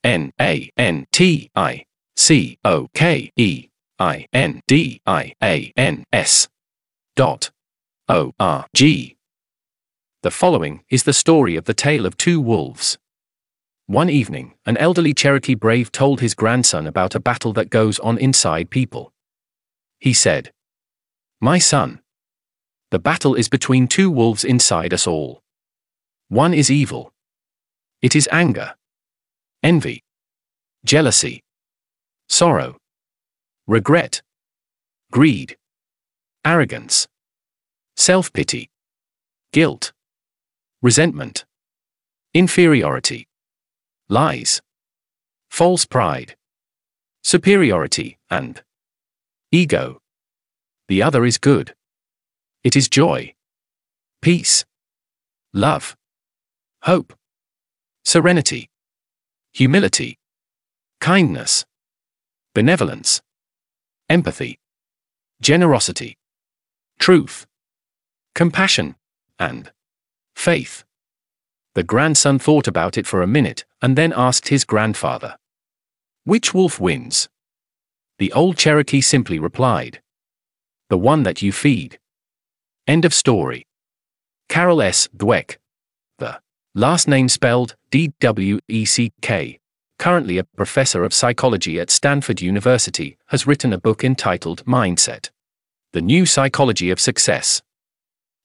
N 0.05 0.33
A 0.41 0.71
N 0.77 1.07
T 1.11 1.51
I 1.55 1.85
C 2.17 2.59
O 2.65 2.89
K 2.95 3.33
E 3.37 3.69
I 3.99 4.27
N 4.33 4.63
D 4.67 5.01
I 5.07 5.35
A 5.43 5.73
N 5.77 6.05
S 6.13 6.49
dot 7.17 7.51
O 8.09 8.33
R 8.39 8.67
G. 8.75 9.18
The 10.23 10.33
following 10.33 10.83
is 10.91 11.05
the 11.05 11.13
story 11.13 11.55
of 11.55 11.67
the 11.67 11.75
tale 11.75 12.05
of 12.05 12.17
two 12.17 12.41
wolves. 12.41 12.99
One 13.87 14.11
evening, 14.11 14.55
an 14.67 14.77
elderly 14.77 15.15
Cherokee 15.15 15.55
brave 15.55 15.93
told 15.93 16.21
his 16.21 16.35
grandson 16.35 16.89
about 16.89 17.15
a 17.15 17.21
battle 17.21 17.53
that 17.53 17.71
goes 17.71 18.01
on 18.01 18.19
inside 18.19 18.69
people. 18.69 19.13
He 20.01 20.13
said, 20.13 20.51
My 21.41 21.61
son, 21.61 22.01
the 22.91 22.99
battle 22.99 23.37
is 23.37 23.49
between 23.49 23.87
two 23.87 24.11
wolves 24.11 24.43
inside 24.43 24.93
us 24.93 25.07
all. 25.07 25.41
One 26.27 26.53
is 26.53 26.69
evil. 26.69 27.13
It 28.03 28.17
is 28.17 28.29
anger, 28.33 28.75
envy, 29.63 30.03
jealousy, 30.85 31.45
sorrow, 32.29 32.77
regret, 33.69 34.23
greed, 35.13 35.57
arrogance, 36.45 37.07
self 37.97 38.33
pity, 38.33 38.69
guilt 39.53 39.93
resentment, 40.81 41.45
inferiority, 42.35 43.27
lies, 44.09 44.61
false 45.51 45.85
pride, 45.85 46.37
superiority, 47.23 48.19
and 48.31 48.63
ego. 49.51 50.01
The 50.89 51.03
other 51.03 51.25
is 51.25 51.39
good. 51.39 51.75
It 52.63 52.77
is 52.77 52.89
joy, 52.89 53.35
peace, 54.23 54.65
love, 55.53 55.97
hope, 56.83 57.13
serenity, 58.05 58.71
humility, 59.53 60.19
kindness, 61.01 61.65
benevolence, 62.55 63.21
empathy, 64.09 64.59
generosity, 65.41 66.17
truth, 66.99 67.47
compassion, 68.35 68.97
and 69.39 69.71
Faith. 70.39 70.85
The 71.75 71.83
grandson 71.83 72.39
thought 72.39 72.69
about 72.69 72.97
it 72.97 73.09
for 73.09 73.23
a 73.23 73.27
minute 73.27 73.65
and 73.83 73.99
then 73.99 74.13
asked 74.17 74.49
his 74.49 74.65
grandfather, 74.65 75.37
Which 76.23 76.55
wolf 76.55 76.79
wins? 76.79 77.29
The 78.21 78.33
old 78.33 78.57
Cherokee 78.57 79.01
simply 79.01 79.41
replied, 79.41 80.01
The 80.91 80.97
one 80.97 81.25
that 81.25 81.43
you 81.43 81.51
feed. 81.51 81.99
End 82.87 83.05
of 83.05 83.13
story. 83.13 83.67
Carol 84.49 84.81
S. 84.81 85.09
Dweck. 85.09 85.57
The 86.19 86.41
last 86.73 87.09
name 87.09 87.29
spelled 87.29 87.75
D 87.91 88.13
W 88.21 88.61
E 88.69 88.85
C 88.85 89.11
K, 89.21 89.59
currently 89.99 90.39
a 90.39 90.45
professor 90.45 91.03
of 91.03 91.13
psychology 91.13 91.81
at 91.81 91.91
Stanford 91.91 92.41
University, 92.41 93.19
has 93.27 93.49
written 93.49 93.73
a 93.73 93.81
book 93.81 94.05
entitled 94.05 94.65
Mindset 94.67 95.31
The 95.93 96.01
New 96.01 96.25
Psychology 96.25 96.91
of 96.91 97.01
Success. 97.01 97.61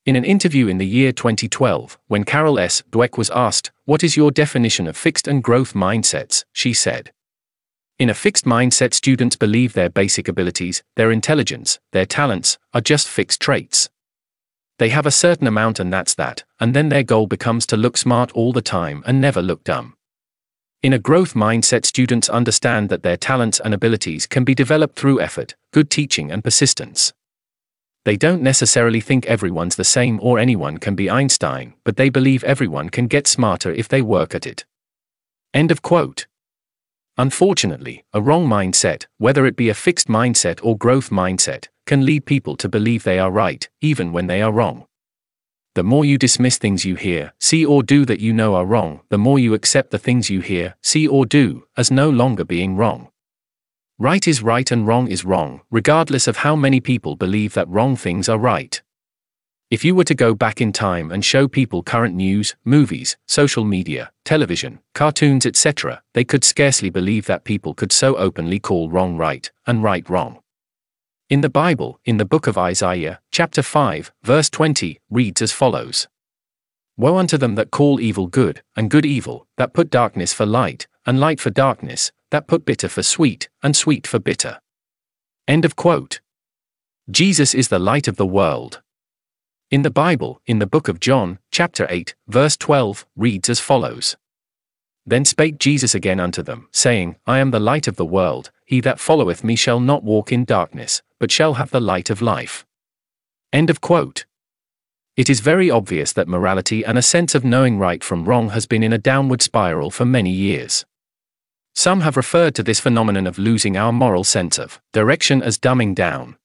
In 0.05 0.17
an 0.17 0.25
interview 0.25 0.67
in 0.67 0.79
the 0.79 0.86
year 0.86 1.13
2012, 1.13 1.98
when 2.07 2.25
Carol 2.25 2.60
S. 2.60 2.83
Dweck 2.91 3.17
was 3.17 3.29
asked, 3.29 3.72
What 3.86 4.03
is 4.03 4.17
your 4.17 4.31
definition 4.31 4.86
of 4.86 4.98
fixed 4.98 5.29
and 5.29 5.41
growth 5.41 5.74
mindsets? 5.74 6.43
she 6.51 6.74
said, 6.74 7.13
In 7.98 8.10
a 8.10 8.13
fixed 8.13 8.43
mindset, 8.43 8.93
students 8.93 9.38
believe 9.38 9.72
their 9.72 9.89
basic 9.89 10.27
abilities, 10.27 10.83
their 10.98 11.10
intelligence, 11.10 11.79
their 11.93 12.05
talents, 12.05 12.57
are 12.74 12.81
just 12.81 13.07
fixed 13.07 13.39
traits. 13.39 13.89
They 14.77 14.89
have 14.89 15.05
a 15.05 15.12
certain 15.12 15.48
amount 15.48 15.79
and 15.79 15.93
that's 15.93 16.15
that, 16.15 16.43
and 16.60 16.74
then 16.74 16.89
their 16.89 17.03
goal 17.03 17.25
becomes 17.25 17.65
to 17.67 17.77
look 17.77 17.95
smart 17.95 18.29
all 18.33 18.51
the 18.51 18.62
time 18.62 19.03
and 19.05 19.22
never 19.22 19.41
look 19.41 19.63
dumb. 19.63 19.95
In 20.81 20.91
a 20.91 21.00
growth 21.00 21.33
mindset, 21.33 21.86
students 21.86 22.27
understand 22.27 22.89
that 22.89 23.03
their 23.03 23.15
talents 23.15 23.62
and 23.62 23.74
abilities 23.74 24.27
can 24.27 24.43
be 24.43 24.53
developed 24.53 25.00
through 25.00 25.22
effort, 25.22 25.55
good 25.72 25.89
teaching, 25.89 26.29
and 26.29 26.43
persistence. 26.43 27.13
They 28.05 28.17
don't 28.17 28.41
necessarily 28.41 29.00
think 29.00 29.25
everyone's 29.25 29.77
the 29.77 29.86
same 29.86 30.19
or 30.22 30.38
anyone 30.38 30.77
can 30.77 30.93
be 30.93 31.10
Einstein, 31.10 31.75
but 31.86 31.95
they 31.95 32.10
believe 32.10 32.43
everyone 32.43 32.89
can 32.89 33.07
get 33.07 33.27
smarter 33.27 33.72
if 33.72 33.88
they 33.88 34.01
work 34.01 34.36
at 34.36 34.45
it. 34.45 34.65
End 35.53 35.72
of 35.72 35.81
quote. 35.81 36.27
Unfortunately, 37.17 38.03
a 38.12 38.22
wrong 38.22 38.45
mindset, 38.48 39.05
whether 39.19 39.45
it 39.45 39.55
be 39.55 39.69
a 39.69 39.74
fixed 39.74 40.07
mindset 40.07 40.60
or 40.63 40.77
growth 40.77 41.12
mindset, 41.12 41.67
can 41.86 42.05
lead 42.05 42.25
people 42.25 42.57
to 42.57 42.67
believe 42.67 43.03
they 43.03 43.19
are 43.19 43.31
right, 43.31 43.69
even 43.81 44.12
when 44.12 44.27
they 44.27 44.41
are 44.41 44.51
wrong. 44.51 44.86
The 45.75 45.83
more 45.83 46.03
you 46.03 46.17
dismiss 46.17 46.57
things 46.57 46.83
you 46.83 46.95
hear, 46.95 47.33
see, 47.39 47.65
or 47.65 47.83
do 47.83 48.03
that 48.05 48.19
you 48.19 48.33
know 48.33 48.55
are 48.55 48.65
wrong, 48.65 49.01
the 49.10 49.17
more 49.17 49.39
you 49.39 49.53
accept 49.53 49.91
the 49.91 49.98
things 49.98 50.29
you 50.29 50.41
hear, 50.41 50.75
see, 50.81 51.07
or 51.07 51.25
do 51.25 51.65
as 51.77 51.89
no 51.89 52.10
longer 52.10 52.43
being 52.43 52.75
wrong. 52.75 53.10
Right 54.03 54.27
is 54.27 54.43
right 54.43 54.69
and 54.69 54.86
wrong 54.86 55.07
is 55.07 55.24
wrong, 55.24 55.62
regardless 55.72 56.27
of 56.27 56.36
how 56.36 56.57
many 56.57 56.81
people 56.81 57.15
believe 57.15 57.53
that 57.53 57.69
wrong 57.69 57.95
things 57.95 58.27
are 58.27 58.38
right. 58.38 58.81
If 59.72 59.86
you 59.86 59.95
were 59.95 60.03
to 60.03 60.13
go 60.13 60.36
back 60.36 60.60
in 60.60 60.74
time 60.74 61.10
and 61.10 61.24
show 61.24 61.48
people 61.48 61.83
current 61.83 62.13
news, 62.13 62.53
movies, 62.65 63.15
social 63.29 63.63
media, 63.63 64.12
television, 64.25 64.79
cartoons, 64.93 65.45
etc., 65.45 66.03
they 66.13 66.25
could 66.25 66.43
scarcely 66.43 66.89
believe 66.89 67.27
that 67.27 67.45
people 67.45 67.74
could 67.74 67.93
so 67.93 68.17
openly 68.17 68.60
call 68.60 68.89
wrong 68.89 69.15
right 69.15 69.50
and 69.65 69.83
right 69.83 70.10
wrong. 70.10 70.41
In 71.29 71.39
the 71.39 71.48
Bible, 71.48 72.01
in 72.03 72.17
the 72.17 72.25
book 72.25 72.45
of 72.45 72.57
Isaiah, 72.57 73.22
chapter 73.31 73.62
5, 73.63 74.12
verse 74.22 74.50
20, 74.50 75.00
reads 75.10 75.41
as 75.41 75.53
follows 75.53 76.10
Woe 76.98 77.15
unto 77.15 77.38
them 77.38 77.55
that 77.55 77.72
call 77.72 78.01
evil 78.01 78.27
good, 78.27 78.63
and 78.75 78.91
good 78.91 79.05
evil, 79.05 79.48
that 79.55 79.74
put 79.74 79.89
darkness 79.89 80.33
for 80.33 80.45
light, 80.45 80.88
and 81.05 81.22
light 81.22 81.39
for 81.39 81.51
darkness, 81.51 82.12
that 82.33 82.47
put 82.47 82.65
bitter 82.65 82.89
for 82.89 83.03
sweet, 83.03 83.47
and 83.61 83.75
sweet 83.75 84.07
for 84.07 84.17
bitter. 84.17 84.59
End 85.47 85.65
of 85.65 85.75
quote. 85.75 86.19
Jesus 87.11 87.53
is 87.53 87.67
the 87.67 87.77
light 87.77 88.07
of 88.07 88.15
the 88.15 88.25
world. 88.25 88.81
In 89.69 89.83
the 89.83 89.91
Bible, 89.91 90.41
in 90.47 90.57
the 90.57 90.65
book 90.65 90.87
of 90.87 90.99
John, 90.99 91.37
chapter 91.51 91.85
8, 91.91 92.15
verse 92.27 92.57
12, 92.57 93.05
reads 93.15 93.51
as 93.51 93.59
follows 93.59 94.17
Then 95.05 95.25
spake 95.25 95.59
Jesus 95.59 95.93
again 95.93 96.19
unto 96.19 96.41
them, 96.41 96.69
saying, 96.71 97.17
I 97.27 97.37
am 97.37 97.51
the 97.51 97.59
light 97.59 97.87
of 97.87 97.97
the 97.97 98.11
world, 98.19 98.49
he 98.65 98.81
that 98.81 98.99
followeth 98.99 99.43
me 99.43 99.55
shall 99.55 99.79
not 99.79 100.03
walk 100.03 100.31
in 100.31 100.43
darkness, 100.43 101.03
but 101.19 101.29
shall 101.29 101.53
have 101.53 101.69
the 101.69 101.79
light 101.79 102.09
of 102.09 102.19
life. 102.19 102.65
End 103.51 103.69
of 103.69 103.79
quote. 103.79 104.25
It 105.15 105.29
is 105.29 105.39
very 105.39 105.69
obvious 105.69 106.11
that 106.13 106.27
morality 106.27 106.83
and 106.83 106.97
a 106.97 107.03
sense 107.03 107.35
of 107.35 107.45
knowing 107.45 107.77
right 107.77 108.03
from 108.03 108.25
wrong 108.25 108.49
has 108.49 108.65
been 108.65 108.81
in 108.81 108.91
a 108.91 108.97
downward 108.97 109.43
spiral 109.43 109.91
for 109.91 110.03
many 110.03 110.31
years. 110.31 110.83
Some 111.75 112.01
have 112.01 112.15
referred 112.15 112.53
to 112.56 112.63
this 112.63 112.80
phenomenon 112.80 113.25
of 113.25 113.39
losing 113.39 113.75
our 113.75 113.92
moral 113.92 114.24
sense 114.24 114.60
of 114.60 114.80
direction 114.92 115.42
as 115.42 115.58
dumbing 115.58 115.96
down. 115.96 116.38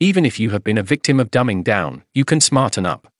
Even 0.00 0.24
if 0.24 0.40
you 0.40 0.50
have 0.50 0.64
been 0.64 0.78
a 0.78 0.82
victim 0.82 1.20
of 1.20 1.30
dumbing 1.30 1.62
down, 1.62 2.04
you 2.14 2.24
can 2.24 2.40
smarten 2.40 2.86
up. 2.86 3.12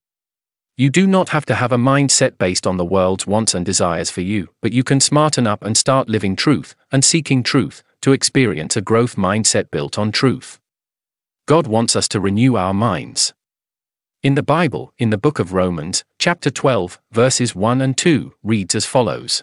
You 0.77 0.91
do 0.91 1.07
not 1.07 1.31
have 1.31 1.45
to 1.47 1.57
have 1.57 1.73
a 1.73 1.77
mindset 1.77 2.39
based 2.39 2.67
on 2.67 2.77
the 2.77 2.85
world's 2.85 3.27
wants 3.27 3.53
and 3.53 3.67
desires 3.67 4.11
for 4.11 4.21
you, 4.21 4.51
but 4.63 4.73
you 4.73 4.85
can 4.85 5.01
smarten 5.01 5.47
up 5.47 5.65
and 5.65 5.77
start 5.77 6.09
living 6.09 6.37
truth 6.37 6.77
and 6.93 7.05
seeking 7.05 7.43
truth 7.43 7.83
to 8.01 8.13
experience 8.13 8.77
a 8.77 8.81
growth 8.81 9.17
mindset 9.17 9.71
built 9.71 9.99
on 9.99 10.13
truth. 10.13 10.61
God 11.47 11.67
wants 11.67 11.97
us 11.97 12.09
to 12.09 12.21
renew 12.21 12.57
our 12.57 12.73
minds. 12.73 13.35
In 14.23 14.35
the 14.35 14.43
Bible, 14.43 14.93
in 14.99 15.11
the 15.11 15.19
book 15.19 15.39
of 15.39 15.53
Romans, 15.53 16.05
chapter 16.19 16.51
12, 16.51 17.01
verses 17.11 17.55
1 17.55 17.81
and 17.81 17.97
2, 17.97 18.35
reads 18.43 18.75
as 18.75 18.87
follows 18.87 19.43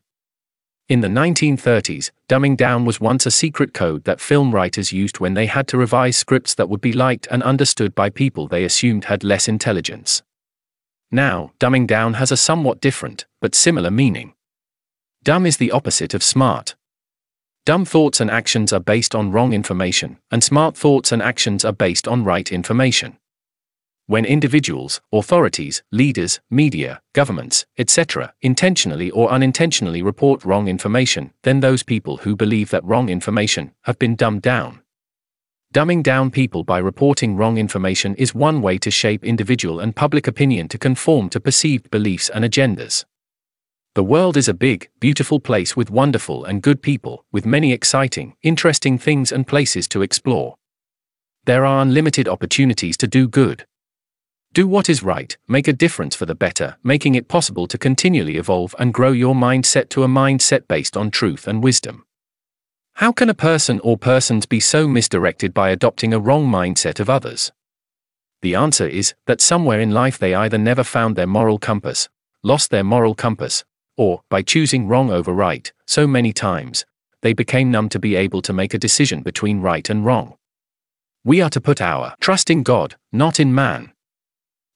In 0.91 0.99
the 0.99 1.07
1930s, 1.07 2.11
dumbing 2.27 2.57
down 2.57 2.83
was 2.83 2.99
once 2.99 3.25
a 3.25 3.31
secret 3.31 3.73
code 3.73 4.03
that 4.03 4.19
film 4.19 4.53
writers 4.53 4.91
used 4.91 5.21
when 5.21 5.35
they 5.35 5.45
had 5.45 5.65
to 5.69 5.77
revise 5.77 6.17
scripts 6.17 6.53
that 6.55 6.67
would 6.67 6.81
be 6.81 6.91
liked 6.91 7.29
and 7.31 7.41
understood 7.43 7.95
by 7.95 8.09
people 8.09 8.45
they 8.45 8.65
assumed 8.65 9.05
had 9.05 9.23
less 9.23 9.47
intelligence. 9.47 10.21
Now, 11.09 11.53
dumbing 11.61 11.87
down 11.87 12.15
has 12.15 12.29
a 12.29 12.35
somewhat 12.35 12.81
different, 12.81 13.25
but 13.39 13.55
similar 13.55 13.89
meaning. 13.89 14.33
Dumb 15.23 15.45
is 15.45 15.55
the 15.55 15.71
opposite 15.71 16.13
of 16.13 16.23
smart. 16.23 16.75
Dumb 17.65 17.85
thoughts 17.85 18.19
and 18.19 18.29
actions 18.29 18.73
are 18.73 18.81
based 18.81 19.15
on 19.15 19.31
wrong 19.31 19.53
information, 19.53 20.17
and 20.29 20.43
smart 20.43 20.75
thoughts 20.75 21.13
and 21.13 21.21
actions 21.21 21.63
are 21.63 21.71
based 21.71 22.05
on 22.05 22.25
right 22.25 22.51
information. 22.51 23.17
When 24.07 24.25
individuals, 24.25 24.99
authorities, 25.13 25.83
leaders, 25.91 26.39
media, 26.49 27.01
governments, 27.13 27.65
etc., 27.77 28.33
intentionally 28.41 29.09
or 29.11 29.31
unintentionally 29.31 30.01
report 30.01 30.43
wrong 30.43 30.67
information, 30.67 31.31
then 31.43 31.59
those 31.59 31.83
people 31.83 32.17
who 32.17 32.35
believe 32.35 32.71
that 32.71 32.83
wrong 32.83 33.09
information 33.09 33.71
have 33.83 33.97
been 33.99 34.15
dumbed 34.15 34.41
down. 34.41 34.81
Dumbing 35.73 36.03
down 36.03 36.31
people 36.31 36.65
by 36.65 36.79
reporting 36.79 37.37
wrong 37.37 37.57
information 37.57 38.13
is 38.15 38.35
one 38.35 38.61
way 38.61 38.77
to 38.79 38.91
shape 38.91 39.23
individual 39.23 39.79
and 39.79 39.95
public 39.95 40.27
opinion 40.27 40.67
to 40.67 40.77
conform 40.77 41.29
to 41.29 41.39
perceived 41.39 41.89
beliefs 41.89 42.29
and 42.29 42.43
agendas. 42.43 43.05
The 43.95 44.03
world 44.03 44.35
is 44.35 44.49
a 44.49 44.53
big, 44.53 44.89
beautiful 44.99 45.39
place 45.39 45.77
with 45.77 45.89
wonderful 45.89 46.43
and 46.43 46.61
good 46.61 46.81
people, 46.81 47.23
with 47.31 47.45
many 47.45 47.71
exciting, 47.71 48.35
interesting 48.43 48.97
things 48.97 49.31
and 49.31 49.47
places 49.47 49.87
to 49.89 50.01
explore. 50.01 50.55
There 51.45 51.65
are 51.65 51.81
unlimited 51.81 52.27
opportunities 52.27 52.97
to 52.97 53.07
do 53.07 53.29
good. 53.29 53.65
Do 54.53 54.67
what 54.67 54.89
is 54.89 55.01
right, 55.01 55.37
make 55.47 55.69
a 55.69 55.73
difference 55.73 56.13
for 56.13 56.25
the 56.25 56.35
better, 56.35 56.75
making 56.83 57.15
it 57.15 57.29
possible 57.29 57.67
to 57.67 57.77
continually 57.77 58.35
evolve 58.35 58.75
and 58.77 58.93
grow 58.93 59.13
your 59.13 59.33
mindset 59.33 59.87
to 59.89 60.03
a 60.03 60.09
mindset 60.09 60.67
based 60.67 60.97
on 60.97 61.09
truth 61.09 61.47
and 61.47 61.63
wisdom. 61.63 62.05
How 62.95 63.13
can 63.13 63.29
a 63.29 63.33
person 63.33 63.79
or 63.79 63.97
persons 63.97 64.45
be 64.45 64.59
so 64.59 64.89
misdirected 64.89 65.53
by 65.53 65.69
adopting 65.69 66.13
a 66.13 66.19
wrong 66.19 66.47
mindset 66.47 66.99
of 66.99 67.09
others? 67.09 67.53
The 68.41 68.55
answer 68.55 68.85
is 68.85 69.13
that 69.25 69.39
somewhere 69.39 69.79
in 69.79 69.91
life 69.91 70.17
they 70.17 70.33
either 70.33 70.57
never 70.57 70.83
found 70.83 71.15
their 71.15 71.27
moral 71.27 71.57
compass, 71.57 72.09
lost 72.43 72.71
their 72.71 72.83
moral 72.83 73.15
compass, 73.15 73.63
or, 73.95 74.21
by 74.29 74.41
choosing 74.41 74.85
wrong 74.85 75.09
over 75.11 75.31
right 75.31 75.71
so 75.85 76.05
many 76.05 76.33
times, 76.33 76.85
they 77.21 77.31
became 77.31 77.71
numb 77.71 77.87
to 77.87 77.99
be 77.99 78.17
able 78.17 78.41
to 78.41 78.51
make 78.51 78.73
a 78.73 78.79
decision 78.79 79.21
between 79.21 79.61
right 79.61 79.89
and 79.89 80.05
wrong. 80.05 80.35
We 81.23 81.39
are 81.39 81.49
to 81.51 81.61
put 81.61 81.79
our 81.79 82.15
trust 82.19 82.49
in 82.49 82.63
God, 82.63 82.95
not 83.13 83.39
in 83.39 83.55
man. 83.55 83.93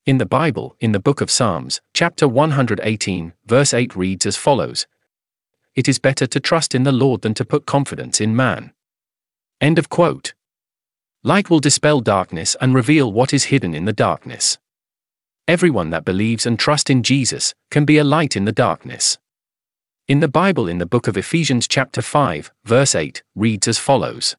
In 0.05 0.19
the 0.19 0.25
Bible, 0.27 0.75
in 0.79 0.91
the 0.91 0.99
book 0.99 1.19
of 1.19 1.31
Psalms, 1.31 1.81
chapter 1.91 2.27
118, 2.27 3.33
verse 3.47 3.73
8 3.73 3.95
reads 3.95 4.27
as 4.27 4.37
follows 4.37 4.85
It 5.73 5.87
is 5.87 5.97
better 5.97 6.27
to 6.27 6.39
trust 6.39 6.75
in 6.75 6.83
the 6.83 6.91
Lord 6.91 7.23
than 7.23 7.33
to 7.33 7.43
put 7.43 7.65
confidence 7.65 8.21
in 8.21 8.35
man. 8.35 8.71
End 9.59 9.79
of 9.79 9.89
quote. 9.89 10.35
Light 11.23 11.49
will 11.49 11.59
dispel 11.59 12.01
darkness 12.01 12.55
and 12.61 12.75
reveal 12.75 13.11
what 13.11 13.33
is 13.33 13.45
hidden 13.45 13.73
in 13.73 13.85
the 13.85 13.93
darkness. 13.93 14.59
Everyone 15.47 15.89
that 15.89 16.05
believes 16.05 16.45
and 16.45 16.59
trusts 16.59 16.91
in 16.91 17.01
Jesus 17.01 17.55
can 17.71 17.83
be 17.83 17.97
a 17.97 18.03
light 18.03 18.35
in 18.35 18.45
the 18.45 18.51
darkness. 18.51 19.17
In 20.07 20.19
the 20.19 20.27
Bible, 20.27 20.67
in 20.67 20.77
the 20.77 20.85
book 20.85 21.07
of 21.07 21.17
Ephesians, 21.17 21.67
chapter 21.67 22.03
5, 22.03 22.51
verse 22.63 22.93
8, 22.93 23.23
reads 23.33 23.67
as 23.67 23.79
follows 23.79 24.35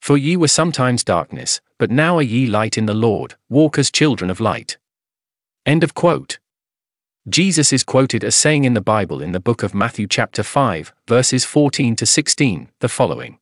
For 0.00 0.16
ye 0.16 0.38
were 0.38 0.48
sometimes 0.48 1.04
darkness, 1.04 1.60
but 1.80 1.90
now 1.90 2.18
are 2.18 2.22
ye 2.22 2.44
light 2.44 2.76
in 2.76 2.84
the 2.84 2.92
Lord, 2.92 3.36
walk 3.48 3.78
as 3.78 3.90
children 3.90 4.30
of 4.30 4.38
light. 4.38 4.76
End 5.64 5.82
of 5.82 5.94
quote. 5.94 6.38
Jesus 7.26 7.72
is 7.72 7.84
quoted 7.84 8.22
as 8.22 8.34
saying 8.34 8.64
in 8.64 8.74
the 8.74 8.82
Bible 8.82 9.22
in 9.22 9.32
the 9.32 9.40
book 9.40 9.62
of 9.62 9.72
Matthew, 9.72 10.06
chapter 10.06 10.42
5, 10.42 10.92
verses 11.08 11.46
14 11.46 11.96
to 11.96 12.04
16, 12.04 12.68
the 12.80 12.88
following 12.90 13.38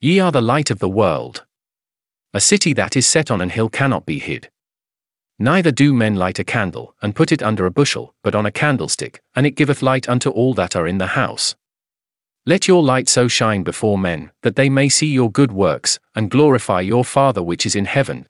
Ye 0.00 0.18
are 0.18 0.32
the 0.32 0.40
light 0.40 0.70
of 0.70 0.78
the 0.78 0.88
world. 0.88 1.44
A 2.32 2.40
city 2.40 2.72
that 2.72 2.96
is 2.96 3.06
set 3.06 3.30
on 3.30 3.42
an 3.42 3.50
hill 3.50 3.68
cannot 3.68 4.06
be 4.06 4.18
hid. 4.18 4.48
Neither 5.38 5.70
do 5.70 5.92
men 5.92 6.16
light 6.16 6.38
a 6.38 6.44
candle, 6.44 6.94
and 7.02 7.14
put 7.14 7.32
it 7.32 7.42
under 7.42 7.66
a 7.66 7.70
bushel, 7.70 8.14
but 8.22 8.34
on 8.34 8.46
a 8.46 8.50
candlestick, 8.50 9.20
and 9.36 9.44
it 9.44 9.56
giveth 9.56 9.82
light 9.82 10.08
unto 10.08 10.30
all 10.30 10.54
that 10.54 10.74
are 10.74 10.86
in 10.86 10.96
the 10.96 11.08
house. 11.08 11.54
Let 12.44 12.66
your 12.66 12.82
light 12.82 13.08
so 13.08 13.28
shine 13.28 13.62
before 13.62 13.96
men, 13.96 14.32
that 14.42 14.56
they 14.56 14.68
may 14.68 14.88
see 14.88 15.06
your 15.06 15.30
good 15.30 15.52
works, 15.52 16.00
and 16.16 16.28
glorify 16.28 16.80
your 16.80 17.04
Father 17.04 17.40
which 17.40 17.64
is 17.64 17.76
in 17.76 17.84
heaven. 17.84 18.26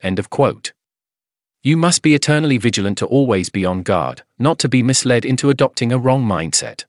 End 0.00 0.20
of 0.20 0.30
quote. 0.30 0.72
You 1.60 1.76
must 1.76 2.02
be 2.02 2.14
eternally 2.14 2.58
vigilant 2.58 2.96
to 2.98 3.06
always 3.06 3.48
be 3.48 3.64
on 3.64 3.82
guard, 3.82 4.22
not 4.38 4.60
to 4.60 4.68
be 4.68 4.84
misled 4.84 5.24
into 5.24 5.50
adopting 5.50 5.90
a 5.90 5.98
wrong 5.98 6.24
mindset. 6.24 6.84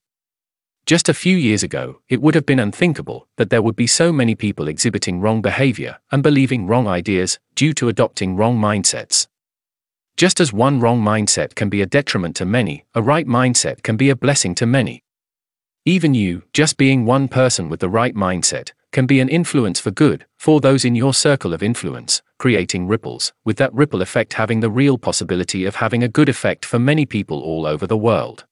Just 0.86 1.10
a 1.10 1.16
few 1.16 1.36
years 1.36 1.64
ago, 1.64 2.02
it 2.10 2.22
would 2.22 2.36
have 2.36 2.46
been 2.46 2.60
unthinkable 2.60 3.28
that 3.38 3.50
there 3.50 3.64
would 3.64 3.76
be 3.76 3.88
so 3.88 4.14
many 4.14 4.36
people 4.36 4.68
exhibiting 4.68 5.22
wrong 5.22 5.42
behavior 5.42 5.98
and 6.12 6.22
believing 6.22 6.68
wrong 6.68 6.88
ideas 6.88 7.40
due 7.56 7.74
to 7.74 7.90
adopting 7.90 8.36
wrong 8.36 8.60
mindsets. 8.60 9.26
Just 10.16 10.40
as 10.40 10.54
one 10.54 10.80
wrong 10.80 11.02
mindset 11.02 11.56
can 11.56 11.70
be 11.70 11.82
a 11.82 11.88
detriment 11.88 12.36
to 12.36 12.46
many, 12.46 12.86
a 12.94 13.02
right 13.02 13.26
mindset 13.26 13.82
can 13.82 13.98
be 13.98 14.12
a 14.12 14.16
blessing 14.16 14.54
to 14.56 14.68
many. 14.68 15.02
Even 15.88 16.16
you, 16.16 16.42
just 16.52 16.78
being 16.78 17.06
one 17.06 17.28
person 17.28 17.70
with 17.70 17.80
the 17.80 17.90
right 17.90 18.16
mindset, 18.16 18.72
can 18.92 19.06
be 19.06 19.20
an 19.20 19.30
influence 19.30 19.80
for 19.80 19.92
good 19.92 20.26
for 20.36 20.60
those 20.60 20.84
in 20.84 20.96
your 20.96 21.14
circle 21.14 21.54
of 21.54 21.62
influence, 21.62 22.24
creating 22.40 22.88
ripples, 22.88 23.34
with 23.44 23.58
that 23.58 23.72
ripple 23.72 24.02
effect 24.02 24.34
having 24.34 24.62
the 24.62 24.70
real 24.72 24.98
possibility 24.98 25.64
of 25.64 25.76
having 25.76 26.02
a 26.02 26.08
good 26.08 26.28
effect 26.28 26.66
for 26.66 26.80
many 26.80 27.06
people 27.06 27.40
all 27.40 27.68
over 27.68 27.86
the 27.86 27.96
world. 27.96 28.46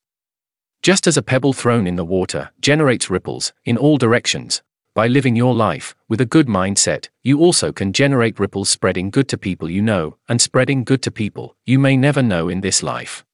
Just 0.83 1.07
as 1.07 1.17
a 1.17 1.23
pebble 1.23 1.53
thrown 1.53 1.87
in 1.87 1.95
the 1.95 2.05
water 2.05 2.51
generates 2.61 3.09
ripples 3.09 3.51
in 3.65 3.77
all 3.77 3.97
directions, 3.97 4.61
by 4.93 5.07
living 5.07 5.35
your 5.35 5.55
life 5.55 5.95
with 6.07 6.21
a 6.21 6.27
good 6.27 6.45
mindset, 6.45 7.09
you 7.23 7.39
also 7.39 7.71
can 7.71 7.93
generate 7.93 8.39
ripples 8.39 8.69
spreading 8.69 9.09
good 9.09 9.27
to 9.29 9.39
people 9.39 9.71
you 9.71 9.81
know 9.81 10.17
and 10.29 10.39
spreading 10.39 10.83
good 10.83 11.01
to 11.01 11.09
people 11.09 11.55
you 11.65 11.79
may 11.79 11.97
never 11.97 12.21
know 12.21 12.47
in 12.47 12.61
this 12.61 12.83
life. 12.83 13.25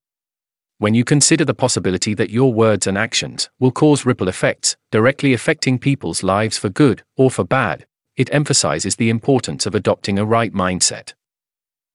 When 0.80 0.94
you 0.94 1.04
consider 1.04 1.44
the 1.44 1.54
possibility 1.54 2.14
that 2.14 2.30
your 2.30 2.54
words 2.54 2.88
and 2.88 2.98
actions 2.98 3.50
will 3.60 3.74
cause 3.74 4.06
ripple 4.06 4.30
effects, 4.30 4.78
directly 4.92 5.34
affecting 5.34 5.78
people's 5.78 6.24
lives 6.24 6.58
for 6.58 6.70
good 6.70 7.04
or 7.18 7.30
for 7.30 7.44
bad, 7.44 7.86
it 8.16 8.34
emphasizes 8.34 8.96
the 8.96 9.10
importance 9.10 9.66
of 9.66 9.76
adopting 9.76 10.18
a 10.18 10.24
right 10.24 10.54
mindset. 10.54 11.16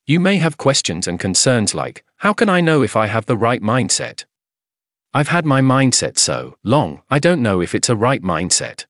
You 0.05 0.21
may 0.21 0.37
have 0.37 0.59
questions 0.59 1.09
and 1.09 1.19
concerns 1.19 1.75
like, 1.75 2.05
How 2.17 2.35
can 2.35 2.51
I 2.51 2.61
know 2.61 2.83
if 2.83 2.95
I 2.95 3.07
have 3.07 3.25
the 3.25 3.39
right 3.39 3.63
mindset? 3.63 4.27
I've 5.15 5.29
had 5.29 5.47
my 5.47 5.63
mindset 5.63 6.19
so 6.19 6.59
long, 6.63 7.01
I 7.09 7.19
don't 7.19 7.41
know 7.41 7.63
if 7.63 7.75
it's 7.75 7.89
a 7.89 7.97
right 7.97 8.21
mindset. 8.21 8.85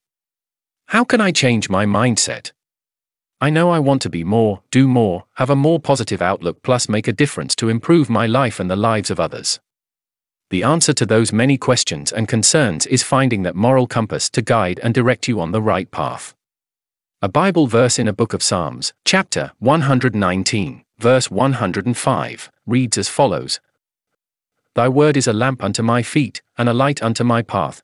How 0.86 1.04
can 1.04 1.20
I 1.20 1.30
change 1.30 1.70
my 1.70 1.86
mindset? 1.86 2.50
I 3.40 3.48
know 3.48 3.70
I 3.70 3.78
want 3.78 4.02
to 4.02 4.10
be 4.10 4.24
more, 4.24 4.62
do 4.72 4.88
more, 4.88 5.26
have 5.34 5.50
a 5.50 5.56
more 5.56 5.78
positive 5.78 6.20
outlook, 6.20 6.62
plus 6.64 6.88
make 6.88 7.06
a 7.06 7.12
difference 7.12 7.54
to 7.56 7.68
improve 7.68 8.10
my 8.10 8.26
life 8.26 8.58
and 8.58 8.68
the 8.68 8.74
lives 8.74 9.08
of 9.08 9.20
others. 9.20 9.60
The 10.50 10.62
answer 10.62 10.92
to 10.92 11.06
those 11.06 11.32
many 11.32 11.56
questions 11.56 12.12
and 12.12 12.28
concerns 12.28 12.86
is 12.86 13.02
finding 13.02 13.42
that 13.42 13.56
moral 13.56 13.86
compass 13.86 14.28
to 14.30 14.42
guide 14.42 14.78
and 14.82 14.94
direct 14.94 15.26
you 15.26 15.40
on 15.40 15.52
the 15.52 15.62
right 15.62 15.90
path. 15.90 16.34
A 17.22 17.28
Bible 17.28 17.66
verse 17.66 17.98
in 17.98 18.06
a 18.06 18.12
book 18.12 18.34
of 18.34 18.42
Psalms, 18.42 18.92
chapter 19.04 19.52
119, 19.58 20.84
verse 20.98 21.30
105, 21.30 22.50
reads 22.66 22.98
as 22.98 23.08
follows 23.08 23.60
Thy 24.74 24.88
word 24.88 25.16
is 25.16 25.26
a 25.26 25.32
lamp 25.32 25.62
unto 25.62 25.82
my 25.82 26.02
feet, 26.02 26.42
and 26.58 26.68
a 26.68 26.74
light 26.74 27.02
unto 27.02 27.24
my 27.24 27.42
path. 27.42 27.82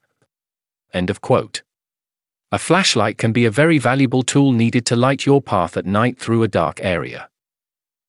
End 0.92 1.08
of 1.08 1.20
quote. 1.20 1.62
A 2.52 2.58
flashlight 2.58 3.16
can 3.16 3.32
be 3.32 3.44
a 3.44 3.50
very 3.50 3.78
valuable 3.78 4.22
tool 4.22 4.52
needed 4.52 4.84
to 4.86 4.96
light 4.96 5.24
your 5.24 5.40
path 5.40 5.76
at 5.76 5.86
night 5.86 6.18
through 6.18 6.42
a 6.42 6.48
dark 6.48 6.80
area. 6.82 7.28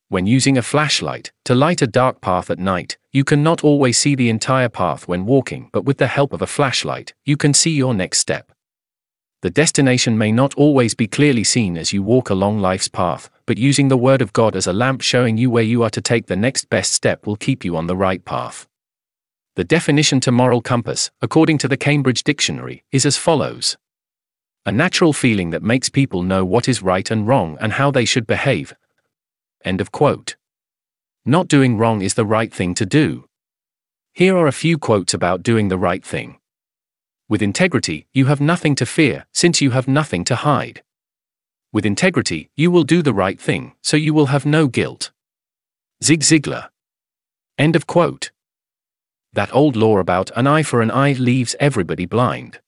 When 0.10 0.26
using 0.26 0.58
a 0.58 0.64
flashlight 0.64 1.32
to 1.46 1.56
light 1.56 1.82
a 1.82 1.88
dark 1.88 2.22
path 2.22 2.50
at 2.50 2.60
night, 2.60 2.98
you 3.14 3.24
can 3.26 3.44
not 3.44 3.64
always 3.64 3.98
see 3.98 4.16
the 4.16 4.30
entire 4.30 4.70
path 4.70 5.08
when 5.08 5.26
walking, 5.26 5.70
but 5.74 5.84
with 5.84 5.98
the 5.98 6.08
help 6.08 6.32
of 6.32 6.42
a 6.42 6.48
flashlight, 6.48 7.14
you 7.26 7.36
can 7.36 7.54
see 7.54 7.72
your 7.72 7.94
next 7.94 8.20
step. 8.20 8.52
The 9.42 9.50
destination 9.50 10.18
may 10.18 10.32
not 10.32 10.54
always 10.54 10.94
be 10.94 11.08
clearly 11.08 11.44
seen 11.44 11.78
as 11.78 11.92
you 11.92 12.04
walk 12.04 12.30
along 12.30 12.60
life's 12.60 12.88
path, 12.88 13.30
but 13.46 13.58
using 13.58 13.88
the 13.88 13.98
Word 13.98 14.22
of 14.22 14.34
God 14.34 14.56
as 14.56 14.68
a 14.68 14.74
lamp 14.74 15.02
showing 15.02 15.36
you 15.36 15.50
where 15.50 15.64
you 15.64 15.84
are 15.84 15.90
to 15.90 16.02
take 16.02 16.28
the 16.28 16.36
next 16.36 16.70
best 16.70 16.94
step 16.94 17.26
will 17.26 17.36
keep 17.36 17.66
you 17.66 17.76
on 17.76 17.88
the 17.88 17.96
right 17.96 18.24
path. 18.24 18.68
The 19.56 19.64
definition 19.66 20.20
to 20.22 20.32
moral 20.32 20.62
compass, 20.62 21.12
according 21.22 21.58
to 21.60 21.68
the 21.68 21.76
Cambridge 21.76 22.24
Dictionary, 22.24 22.84
is 22.92 23.06
as 23.06 23.18
follows 23.18 23.78
a 24.66 24.72
natural 24.72 25.12
feeling 25.12 25.50
that 25.50 25.64
makes 25.64 25.90
people 25.90 26.22
know 26.22 26.46
what 26.46 26.70
is 26.70 26.84
right 26.84 27.10
and 27.10 27.28
wrong 27.28 27.58
and 27.60 27.74
how 27.74 27.90
they 27.90 28.06
should 28.06 28.28
behave. 28.28 28.76
End 29.66 29.82
of 29.82 29.92
quote. 29.92 30.36
Not 31.26 31.48
doing 31.48 31.78
wrong 31.78 32.02
is 32.02 32.16
the 32.16 32.26
right 32.26 32.52
thing 32.52 32.74
to 32.76 32.86
do. 32.86 33.26
Here 34.14 34.36
are 34.36 34.48
a 34.48 34.52
few 34.52 34.80
quotes 34.80 35.14
about 35.14 35.44
doing 35.44 35.68
the 35.68 35.78
right 35.78 36.04
thing. 36.04 36.40
With 37.30 37.44
integrity, 37.44 38.08
you 38.12 38.26
have 38.26 38.42
nothing 38.42 38.74
to 38.76 38.86
fear, 38.86 39.28
since 39.32 39.62
you 39.62 39.70
have 39.70 39.88
nothing 39.88 40.24
to 40.26 40.36
hide. 40.36 40.82
With 41.72 41.86
integrity, 41.86 42.50
you 42.56 42.72
will 42.72 42.84
do 42.84 43.04
the 43.04 43.14
right 43.14 43.40
thing, 43.40 43.74
so 43.84 43.96
you 43.96 44.14
will 44.14 44.26
have 44.28 44.46
no 44.46 44.68
guilt. 44.68 45.12
Zig 46.04 46.22
Ziglar. 46.22 46.70
End 47.58 47.76
of 47.76 47.86
quote. 47.86 48.32
That 49.32 49.54
old 49.54 49.76
law 49.76 50.00
about 50.00 50.32
an 50.36 50.48
eye 50.48 50.64
for 50.64 50.82
an 50.82 50.90
eye 50.90 51.14
leaves 51.14 51.56
everybody 51.60 52.06
blind. 52.08 52.60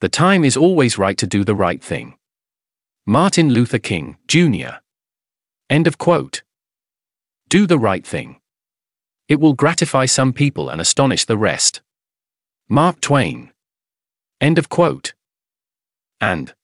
The 0.00 0.08
time 0.08 0.44
is 0.44 0.56
always 0.56 0.98
right 0.98 1.16
to 1.18 1.26
do 1.26 1.44
the 1.44 1.54
right 1.54 1.82
thing. 1.82 2.16
Martin 3.06 3.50
Luther 3.50 3.78
King, 3.78 4.16
Jr. 4.26 4.80
End 5.70 5.86
of 5.86 5.98
quote. 5.98 6.42
Do 7.50 7.66
the 7.66 7.80
right 7.80 8.06
thing. 8.06 8.36
It 9.28 9.40
will 9.40 9.54
gratify 9.54 10.06
some 10.06 10.32
people 10.32 10.70
and 10.70 10.80
astonish 10.80 11.24
the 11.24 11.36
rest. 11.36 11.82
Mark 12.68 13.00
Twain. 13.00 13.50
End 14.40 14.56
of 14.56 14.68
quote. 14.68 15.14
And 16.20 16.54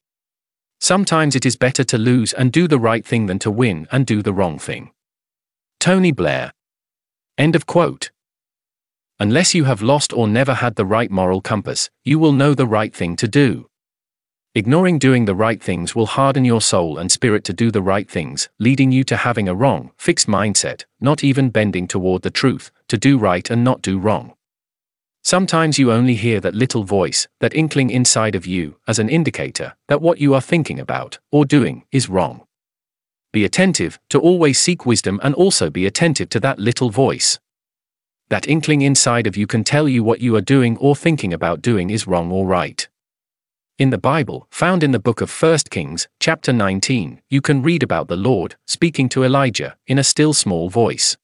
sometimes 0.81 1.35
it 1.35 1.45
is 1.45 1.57
better 1.57 1.83
to 1.83 1.99
lose 1.99 2.33
and 2.33 2.53
do 2.53 2.69
the 2.69 2.79
right 2.79 3.05
thing 3.05 3.27
than 3.27 3.41
to 3.41 3.51
win 3.51 3.89
and 3.91 4.07
do 4.07 4.23
the 4.23 4.33
wrong 4.33 4.61
thing. 4.61 4.93
Tony 5.81 6.13
Blair. 6.13 6.53
End 7.37 7.57
of 7.57 7.67
quote. 7.67 8.13
Unless 9.19 9.57
you 9.57 9.65
have 9.65 9.83
lost 9.83 10.13
or 10.13 10.29
never 10.29 10.55
had 10.55 10.77
the 10.77 10.87
right 10.87 11.11
moral 11.11 11.41
compass, 11.41 11.91
you 12.05 12.21
will 12.21 12.33
know 12.33 12.55
the 12.55 12.65
right 12.65 12.95
thing 12.95 13.17
to 13.17 13.27
do. 13.27 13.69
Ignoring 14.57 14.99
doing 14.99 15.27
the 15.27 15.35
right 15.35 15.63
things 15.63 15.95
will 15.95 16.07
harden 16.07 16.43
your 16.43 16.63
soul 16.63 16.97
and 16.97 17.13
spirit 17.13 17.45
to 17.45 17.53
do 17.53 17.71
the 17.71 17.83
right 17.83 18.11
things, 18.11 18.49
leading 18.59 18.91
you 18.91 19.05
to 19.05 19.15
having 19.15 19.51
a 19.51 19.55
wrong, 19.55 19.91
fixed 19.99 20.29
mindset, 20.29 20.87
not 20.99 21.23
even 21.23 21.51
bending 21.51 21.87
toward 21.87 22.23
the 22.23 22.31
truth, 22.31 22.71
to 22.89 22.97
do 22.97 23.19
right 23.19 23.51
and 23.51 23.63
not 23.63 23.83
do 23.83 23.99
wrong. 23.99 24.33
Sometimes 25.23 25.79
you 25.79 25.93
only 25.93 26.15
hear 26.15 26.41
that 26.41 26.55
little 26.55 26.85
voice, 26.85 27.29
that 27.39 27.55
inkling 27.55 27.91
inside 27.91 28.35
of 28.35 28.47
you, 28.47 28.77
as 28.89 28.99
an 28.99 29.11
indicator 29.11 29.75
that 29.89 30.01
what 30.01 30.23
you 30.23 30.33
are 30.33 30.41
thinking 30.41 30.81
about, 30.81 31.19
or 31.31 31.45
doing, 31.45 31.85
is 31.93 32.09
wrong. 32.09 32.47
Be 33.35 33.45
attentive 33.45 33.99
to 34.09 34.19
always 34.19 34.59
seek 34.59 34.87
wisdom 34.87 35.21
and 35.23 35.35
also 35.35 35.69
be 35.69 35.85
attentive 35.85 36.31
to 36.31 36.41
that 36.41 36.59
little 36.59 36.89
voice. 36.89 37.39
That 38.31 38.49
inkling 38.49 38.81
inside 38.81 39.27
of 39.27 39.37
you 39.37 39.47
can 39.47 39.65
tell 39.65 39.87
you 39.87 40.03
what 40.03 40.23
you 40.23 40.35
are 40.35 40.41
doing 40.41 40.79
or 40.79 40.97
thinking 40.97 41.35
about 41.35 41.61
doing 41.61 41.91
is 41.91 42.07
wrong 42.07 42.33
or 42.33 42.47
right. 42.47 42.89
In 43.79 43.91
the 43.91 43.99
Bible, 43.99 44.47
found 44.51 44.83
in 44.83 44.93
the 44.93 44.99
book 44.99 45.21
of 45.21 45.31
1 45.31 45.59
Kings, 45.69 46.09
chapter 46.19 46.51
19, 46.51 47.21
you 47.29 47.43
can 47.43 47.61
read 47.61 47.83
about 47.83 48.09
the 48.09 48.17
Lord 48.17 48.57
speaking 48.65 49.07
to 49.11 49.23
Elijah 49.23 49.77
in 49.87 49.99
a 49.99 50.05
still 50.05 50.33
small 50.33 50.71
voice. 50.71 51.19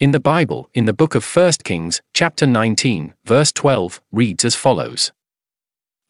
In 0.00 0.12
the 0.12 0.18
Bible, 0.18 0.70
in 0.72 0.86
the 0.86 0.94
book 0.94 1.14
of 1.14 1.22
1 1.22 1.52
Kings, 1.64 2.00
chapter 2.14 2.46
19, 2.46 3.12
verse 3.26 3.52
12, 3.52 4.00
reads 4.10 4.42
as 4.46 4.54
follows 4.54 5.12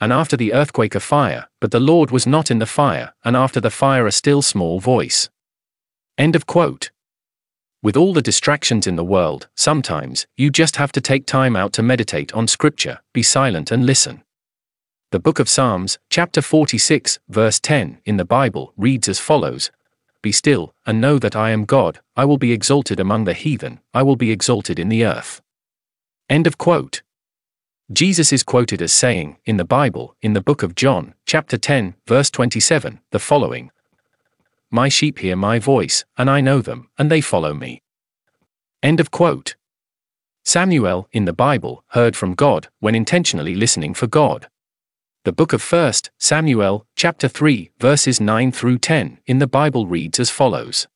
And 0.00 0.12
after 0.12 0.36
the 0.36 0.52
earthquake 0.52 0.94
a 0.94 1.00
fire, 1.00 1.48
but 1.60 1.72
the 1.72 1.80
Lord 1.80 2.12
was 2.12 2.28
not 2.28 2.48
in 2.48 2.60
the 2.60 2.66
fire, 2.66 3.12
and 3.24 3.36
after 3.36 3.60
the 3.60 3.68
fire 3.68 4.06
a 4.06 4.12
still 4.12 4.42
small 4.42 4.78
voice. 4.78 5.30
End 6.16 6.36
of 6.36 6.46
quote. 6.46 6.92
With 7.82 7.96
all 7.96 8.12
the 8.12 8.22
distractions 8.22 8.86
in 8.86 8.94
the 8.94 9.04
world, 9.04 9.48
sometimes 9.56 10.28
you 10.36 10.48
just 10.48 10.76
have 10.76 10.92
to 10.92 11.00
take 11.00 11.26
time 11.26 11.56
out 11.56 11.72
to 11.72 11.82
meditate 11.82 12.32
on 12.34 12.46
Scripture, 12.46 13.00
be 13.12 13.24
silent 13.24 13.72
and 13.72 13.84
listen. 13.84 14.22
The 15.12 15.20
book 15.20 15.38
of 15.38 15.48
Psalms, 15.48 16.00
chapter 16.10 16.42
46, 16.42 17.20
verse 17.28 17.60
10, 17.60 18.00
in 18.04 18.16
the 18.16 18.24
Bible, 18.24 18.72
reads 18.76 19.08
as 19.08 19.20
follows 19.20 19.70
Be 20.20 20.32
still, 20.32 20.74
and 20.84 21.00
know 21.00 21.20
that 21.20 21.36
I 21.36 21.50
am 21.50 21.64
God, 21.64 22.00
I 22.16 22.24
will 22.24 22.38
be 22.38 22.50
exalted 22.50 22.98
among 22.98 23.22
the 23.22 23.32
heathen, 23.32 23.78
I 23.94 24.02
will 24.02 24.16
be 24.16 24.32
exalted 24.32 24.80
in 24.80 24.88
the 24.88 25.04
earth. 25.04 25.40
End 26.28 26.48
of 26.48 26.58
quote. 26.58 27.02
Jesus 27.92 28.32
is 28.32 28.42
quoted 28.42 28.82
as 28.82 28.92
saying, 28.92 29.36
in 29.44 29.58
the 29.58 29.64
Bible, 29.64 30.16
in 30.22 30.32
the 30.32 30.40
book 30.40 30.64
of 30.64 30.74
John, 30.74 31.14
chapter 31.24 31.56
10, 31.56 31.94
verse 32.08 32.28
27, 32.28 32.98
the 33.12 33.20
following 33.20 33.70
my 34.72 34.88
sheep 34.88 35.20
hear 35.20 35.36
my 35.36 35.60
voice, 35.60 36.04
and 36.18 36.28
I 36.28 36.40
know 36.40 36.60
them, 36.60 36.90
and 36.98 37.08
they 37.08 37.20
follow 37.20 37.54
me. 37.54 37.82
End 38.82 38.98
of 38.98 39.12
quote. 39.12 39.54
Samuel, 40.44 41.08
in 41.12 41.26
the 41.26 41.32
Bible, 41.32 41.84
heard 41.90 42.16
from 42.16 42.34
God 42.34 42.68
when 42.80 42.96
intentionally 42.96 43.54
listening 43.54 43.94
for 43.94 44.08
God. 44.08 44.48
The 45.26 45.32
book 45.32 45.52
of 45.52 45.72
1 45.72 45.92
Samuel, 46.20 46.86
chapter 46.94 47.26
3, 47.26 47.72
verses 47.80 48.20
9 48.20 48.52
through 48.52 48.78
10, 48.78 49.18
in 49.26 49.40
the 49.40 49.48
Bible 49.48 49.88
reads 49.88 50.20
as 50.20 50.30
follows 50.30 50.86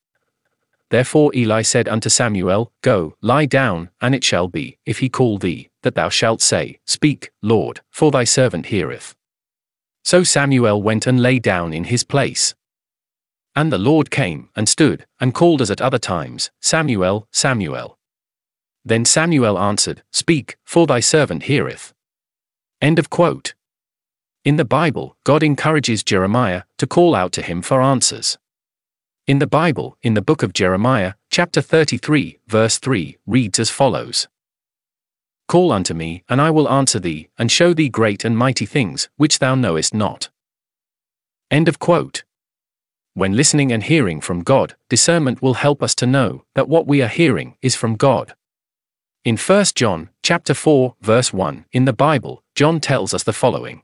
Therefore 0.89 1.35
Eli 1.35 1.63
said 1.63 1.89
unto 1.89 2.07
Samuel, 2.07 2.71
Go, 2.81 3.17
lie 3.21 3.45
down, 3.45 3.89
and 3.99 4.15
it 4.15 4.23
shall 4.23 4.47
be, 4.47 4.77
if 4.85 4.99
he 4.99 5.09
call 5.09 5.37
thee, 5.37 5.69
that 5.83 5.95
thou 5.95 6.07
shalt 6.07 6.41
say, 6.41 6.79
Speak, 6.85 7.31
Lord, 7.41 7.81
for 7.89 8.09
thy 8.09 8.23
servant 8.23 8.67
heareth. 8.67 9.17
So 10.05 10.23
Samuel 10.23 10.81
went 10.81 11.05
and 11.07 11.21
lay 11.21 11.37
down 11.37 11.73
in 11.73 11.83
his 11.83 12.05
place. 12.05 12.55
And 13.53 13.69
the 13.69 13.77
Lord 13.77 14.11
came, 14.11 14.47
and 14.55 14.69
stood, 14.69 15.05
and 15.19 15.33
called 15.33 15.61
as 15.61 15.69
at 15.69 15.81
other 15.81 15.99
times, 15.99 16.51
Samuel, 16.61 17.27
Samuel. 17.33 17.97
Then 18.85 19.03
Samuel 19.03 19.59
answered, 19.59 20.03
Speak, 20.13 20.55
for 20.63 20.87
thy 20.87 21.01
servant 21.01 21.43
heareth. 21.43 21.93
End 22.81 22.97
of 22.97 23.09
quote. 23.09 23.55
In 24.43 24.55
the 24.55 24.65
Bible, 24.65 25.17
God 25.23 25.43
encourages 25.43 26.03
Jeremiah 26.03 26.63
to 26.79 26.87
call 26.87 27.13
out 27.13 27.31
to 27.33 27.43
him 27.43 27.61
for 27.61 27.79
answers. 27.79 28.39
In 29.27 29.37
the 29.37 29.45
Bible, 29.45 29.99
in 30.01 30.15
the 30.15 30.21
book 30.21 30.41
of 30.41 30.51
Jeremiah, 30.51 31.13
chapter 31.29 31.61
33, 31.61 32.39
verse 32.47 32.79
3, 32.79 33.17
reads 33.27 33.59
as 33.59 33.69
follows 33.69 34.27
Call 35.47 35.71
unto 35.71 35.93
me, 35.93 36.23
and 36.27 36.41
I 36.41 36.49
will 36.49 36.67
answer 36.67 36.97
thee, 36.97 37.29
and 37.37 37.51
show 37.51 37.71
thee 37.75 37.87
great 37.87 38.25
and 38.25 38.35
mighty 38.35 38.65
things, 38.65 39.09
which 39.15 39.37
thou 39.37 39.53
knowest 39.53 39.93
not. 39.93 40.29
End 41.51 41.67
of 41.67 41.77
quote. 41.77 42.23
When 43.13 43.35
listening 43.35 43.71
and 43.71 43.83
hearing 43.83 44.21
from 44.21 44.41
God, 44.41 44.75
discernment 44.89 45.43
will 45.43 45.53
help 45.53 45.83
us 45.83 45.93
to 45.95 46.07
know 46.07 46.45
that 46.55 46.67
what 46.67 46.87
we 46.87 47.03
are 47.03 47.07
hearing 47.07 47.57
is 47.61 47.75
from 47.75 47.95
God. 47.95 48.33
In 49.23 49.37
1 49.37 49.65
John, 49.75 50.09
chapter 50.23 50.55
4, 50.55 50.95
verse 50.99 51.31
1, 51.31 51.65
in 51.73 51.85
the 51.85 51.93
Bible, 51.93 52.43
John 52.55 52.79
tells 52.79 53.13
us 53.13 53.21
the 53.21 53.33
following. 53.33 53.83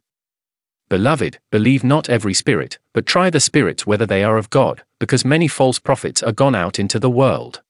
Beloved, 0.89 1.39
believe 1.52 1.84
not 1.84 2.10
every 2.10 2.34
spirit, 2.34 2.80
but 2.93 3.06
try 3.06 3.30
the 3.30 3.41
spirits 3.41 3.86
whether 3.86 4.06
they 4.06 4.23
are 4.23 4.38
of 4.38 4.50
God, 4.50 4.84
because 5.00 5.26
many 5.26 5.47
false 5.47 5.80
prophets 5.80 6.23
are 6.23 6.32
gone 6.32 6.56
out 6.56 6.80
into 6.80 6.97
the 6.97 7.10
world. 7.10 7.62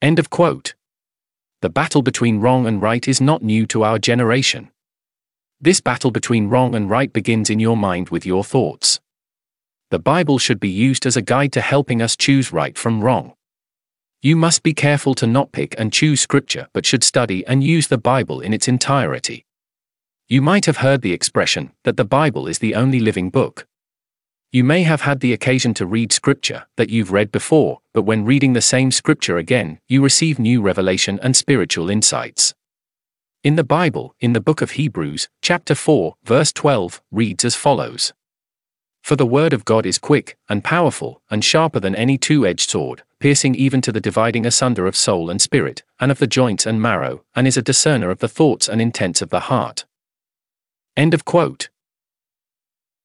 End 0.00 0.20
of 0.20 0.30
quote. 0.30 0.74
The 1.62 1.68
battle 1.68 2.02
between 2.02 2.38
wrong 2.38 2.66
and 2.66 2.80
right 2.80 3.08
is 3.08 3.20
not 3.20 3.42
new 3.42 3.66
to 3.66 3.82
our 3.82 3.98
generation. 3.98 4.70
This 5.60 5.80
battle 5.80 6.12
between 6.12 6.48
wrong 6.48 6.76
and 6.76 6.88
right 6.88 7.12
begins 7.12 7.50
in 7.50 7.58
your 7.58 7.76
mind 7.76 8.10
with 8.10 8.24
your 8.24 8.44
thoughts. 8.44 9.00
The 9.90 9.98
Bible 9.98 10.38
should 10.38 10.60
be 10.60 10.68
used 10.68 11.06
as 11.06 11.16
a 11.16 11.22
guide 11.22 11.52
to 11.54 11.60
helping 11.60 12.00
us 12.00 12.16
choose 12.16 12.52
right 12.52 12.78
from 12.78 13.00
wrong. 13.00 13.32
You 14.22 14.36
must 14.36 14.62
be 14.62 14.74
careful 14.74 15.16
to 15.16 15.26
not 15.26 15.50
pick 15.50 15.74
and 15.76 15.92
choose 15.92 16.20
scripture 16.20 16.68
but 16.72 16.86
should 16.86 17.02
study 17.02 17.44
and 17.46 17.64
use 17.64 17.88
the 17.88 17.98
Bible 17.98 18.40
in 18.40 18.54
its 18.54 18.68
entirety. 18.68 19.44
You 20.30 20.42
might 20.42 20.66
have 20.66 20.78
heard 20.78 21.00
the 21.00 21.14
expression 21.14 21.72
that 21.84 21.96
the 21.96 22.04
Bible 22.04 22.46
is 22.46 22.58
the 22.58 22.74
only 22.74 23.00
living 23.00 23.30
book. 23.30 23.66
You 24.52 24.62
may 24.62 24.82
have 24.82 25.00
had 25.00 25.20
the 25.20 25.32
occasion 25.32 25.72
to 25.72 25.86
read 25.86 26.12
scripture 26.12 26.66
that 26.76 26.90
you've 26.90 27.12
read 27.12 27.32
before, 27.32 27.80
but 27.94 28.02
when 28.02 28.26
reading 28.26 28.52
the 28.52 28.60
same 28.60 28.90
scripture 28.90 29.38
again, 29.38 29.78
you 29.88 30.02
receive 30.02 30.38
new 30.38 30.60
revelation 30.60 31.18
and 31.22 31.34
spiritual 31.34 31.88
insights. 31.88 32.54
In 33.42 33.56
the 33.56 33.64
Bible, 33.64 34.14
in 34.20 34.34
the 34.34 34.40
book 34.42 34.60
of 34.60 34.72
Hebrews, 34.72 35.30
chapter 35.40 35.74
4, 35.74 36.16
verse 36.24 36.52
12, 36.52 37.00
reads 37.10 37.46
as 37.46 37.54
follows 37.54 38.12
For 39.02 39.16
the 39.16 39.24
word 39.24 39.54
of 39.54 39.64
God 39.64 39.86
is 39.86 39.96
quick, 39.96 40.36
and 40.46 40.62
powerful, 40.62 41.22
and 41.30 41.42
sharper 41.42 41.80
than 41.80 41.94
any 41.94 42.18
two 42.18 42.46
edged 42.46 42.68
sword, 42.68 43.02
piercing 43.18 43.54
even 43.54 43.80
to 43.80 43.92
the 43.92 44.00
dividing 44.00 44.44
asunder 44.44 44.86
of 44.86 44.94
soul 44.94 45.30
and 45.30 45.40
spirit, 45.40 45.84
and 45.98 46.10
of 46.10 46.18
the 46.18 46.26
joints 46.26 46.66
and 46.66 46.82
marrow, 46.82 47.24
and 47.34 47.46
is 47.46 47.56
a 47.56 47.62
discerner 47.62 48.10
of 48.10 48.18
the 48.18 48.28
thoughts 48.28 48.68
and 48.68 48.82
intents 48.82 49.22
of 49.22 49.30
the 49.30 49.48
heart. 49.48 49.86
End 50.98 51.14
of 51.14 51.24
quote. 51.24 51.68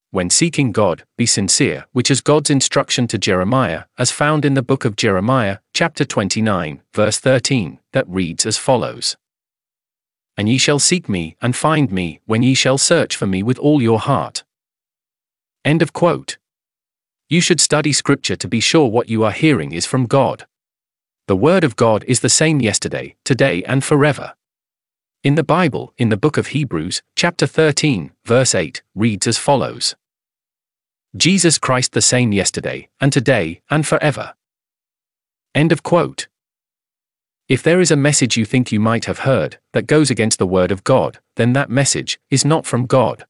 When 0.10 0.32
seeking 0.32 0.72
God, 0.72 1.04
be 1.16 1.28
sincere, 1.28 1.86
which 1.92 2.10
is 2.10 2.22
God's 2.22 2.50
instruction 2.50 3.06
to 3.06 3.20
Jeremiah, 3.20 3.84
as 4.00 4.10
found 4.10 4.46
in 4.46 4.56
the 4.56 4.64
book 4.64 4.84
of 4.84 4.96
Jeremiah, 4.96 5.60
chapter 5.76 6.04
29, 6.04 6.82
verse 6.92 7.20
13, 7.20 7.80
that 7.92 8.10
reads 8.10 8.48
as 8.48 8.58
follows 8.58 9.16
And 10.36 10.50
ye 10.50 10.58
shall 10.58 10.80
seek 10.80 11.08
me, 11.08 11.38
and 11.40 11.56
find 11.56 11.92
me, 11.92 12.20
when 12.26 12.42
ye 12.42 12.56
shall 12.56 12.80
search 12.80 13.16
for 13.16 13.28
me 13.28 13.44
with 13.44 13.60
all 13.60 13.80
your 13.80 14.00
heart. 14.00 14.44
End 15.64 15.84
of 15.84 15.94
quote. 15.94 16.40
You 17.30 17.42
should 17.42 17.62
study 17.62 17.94
Scripture 17.94 18.38
to 18.38 18.48
be 18.48 18.60
sure 18.60 18.88
what 18.88 19.08
you 19.08 19.24
are 19.24 19.32
hearing 19.32 19.72
is 19.72 19.86
from 19.86 20.08
God. 20.08 20.48
The 21.28 21.36
Word 21.36 21.64
of 21.64 21.76
God 21.76 22.04
is 22.08 22.22
the 22.22 22.28
same 22.42 22.60
yesterday, 22.60 23.18
today, 23.24 23.62
and 23.66 23.84
forever. 23.84 24.34
In 25.24 25.36
the 25.36 25.44
Bible, 25.44 25.94
in 25.98 26.10
the 26.10 26.18
book 26.18 26.36
of 26.36 26.48
Hebrews, 26.48 27.02
chapter 27.16 27.48
13, 27.48 28.12
verse 28.26 28.54
8, 28.54 28.82
reads 28.94 29.26
as 29.26 29.38
follows 29.38 29.96
Jesus 31.16 31.58
Christ 31.58 31.94
the 31.94 32.02
same 32.02 32.34
yesterday, 32.34 32.90
and 33.00 33.14
today, 33.14 33.62
and 33.70 33.88
forever. 33.88 34.34
End 35.56 35.72
of 35.72 35.82
quote. 35.82 36.28
If 37.48 37.64
there 37.64 37.80
is 37.80 37.90
a 37.90 37.96
message 37.96 38.36
you 38.36 38.44
think 38.44 38.74
you 38.74 38.82
might 38.82 39.06
have 39.06 39.20
heard 39.20 39.60
that 39.72 39.88
goes 39.88 40.12
against 40.12 40.40
the 40.40 40.48
Word 40.48 40.74
of 40.74 40.84
God, 40.84 41.20
then 41.38 41.54
that 41.54 41.70
message 41.70 42.20
is 42.30 42.44
not 42.44 42.66
from 42.66 42.86
God. 42.86 43.26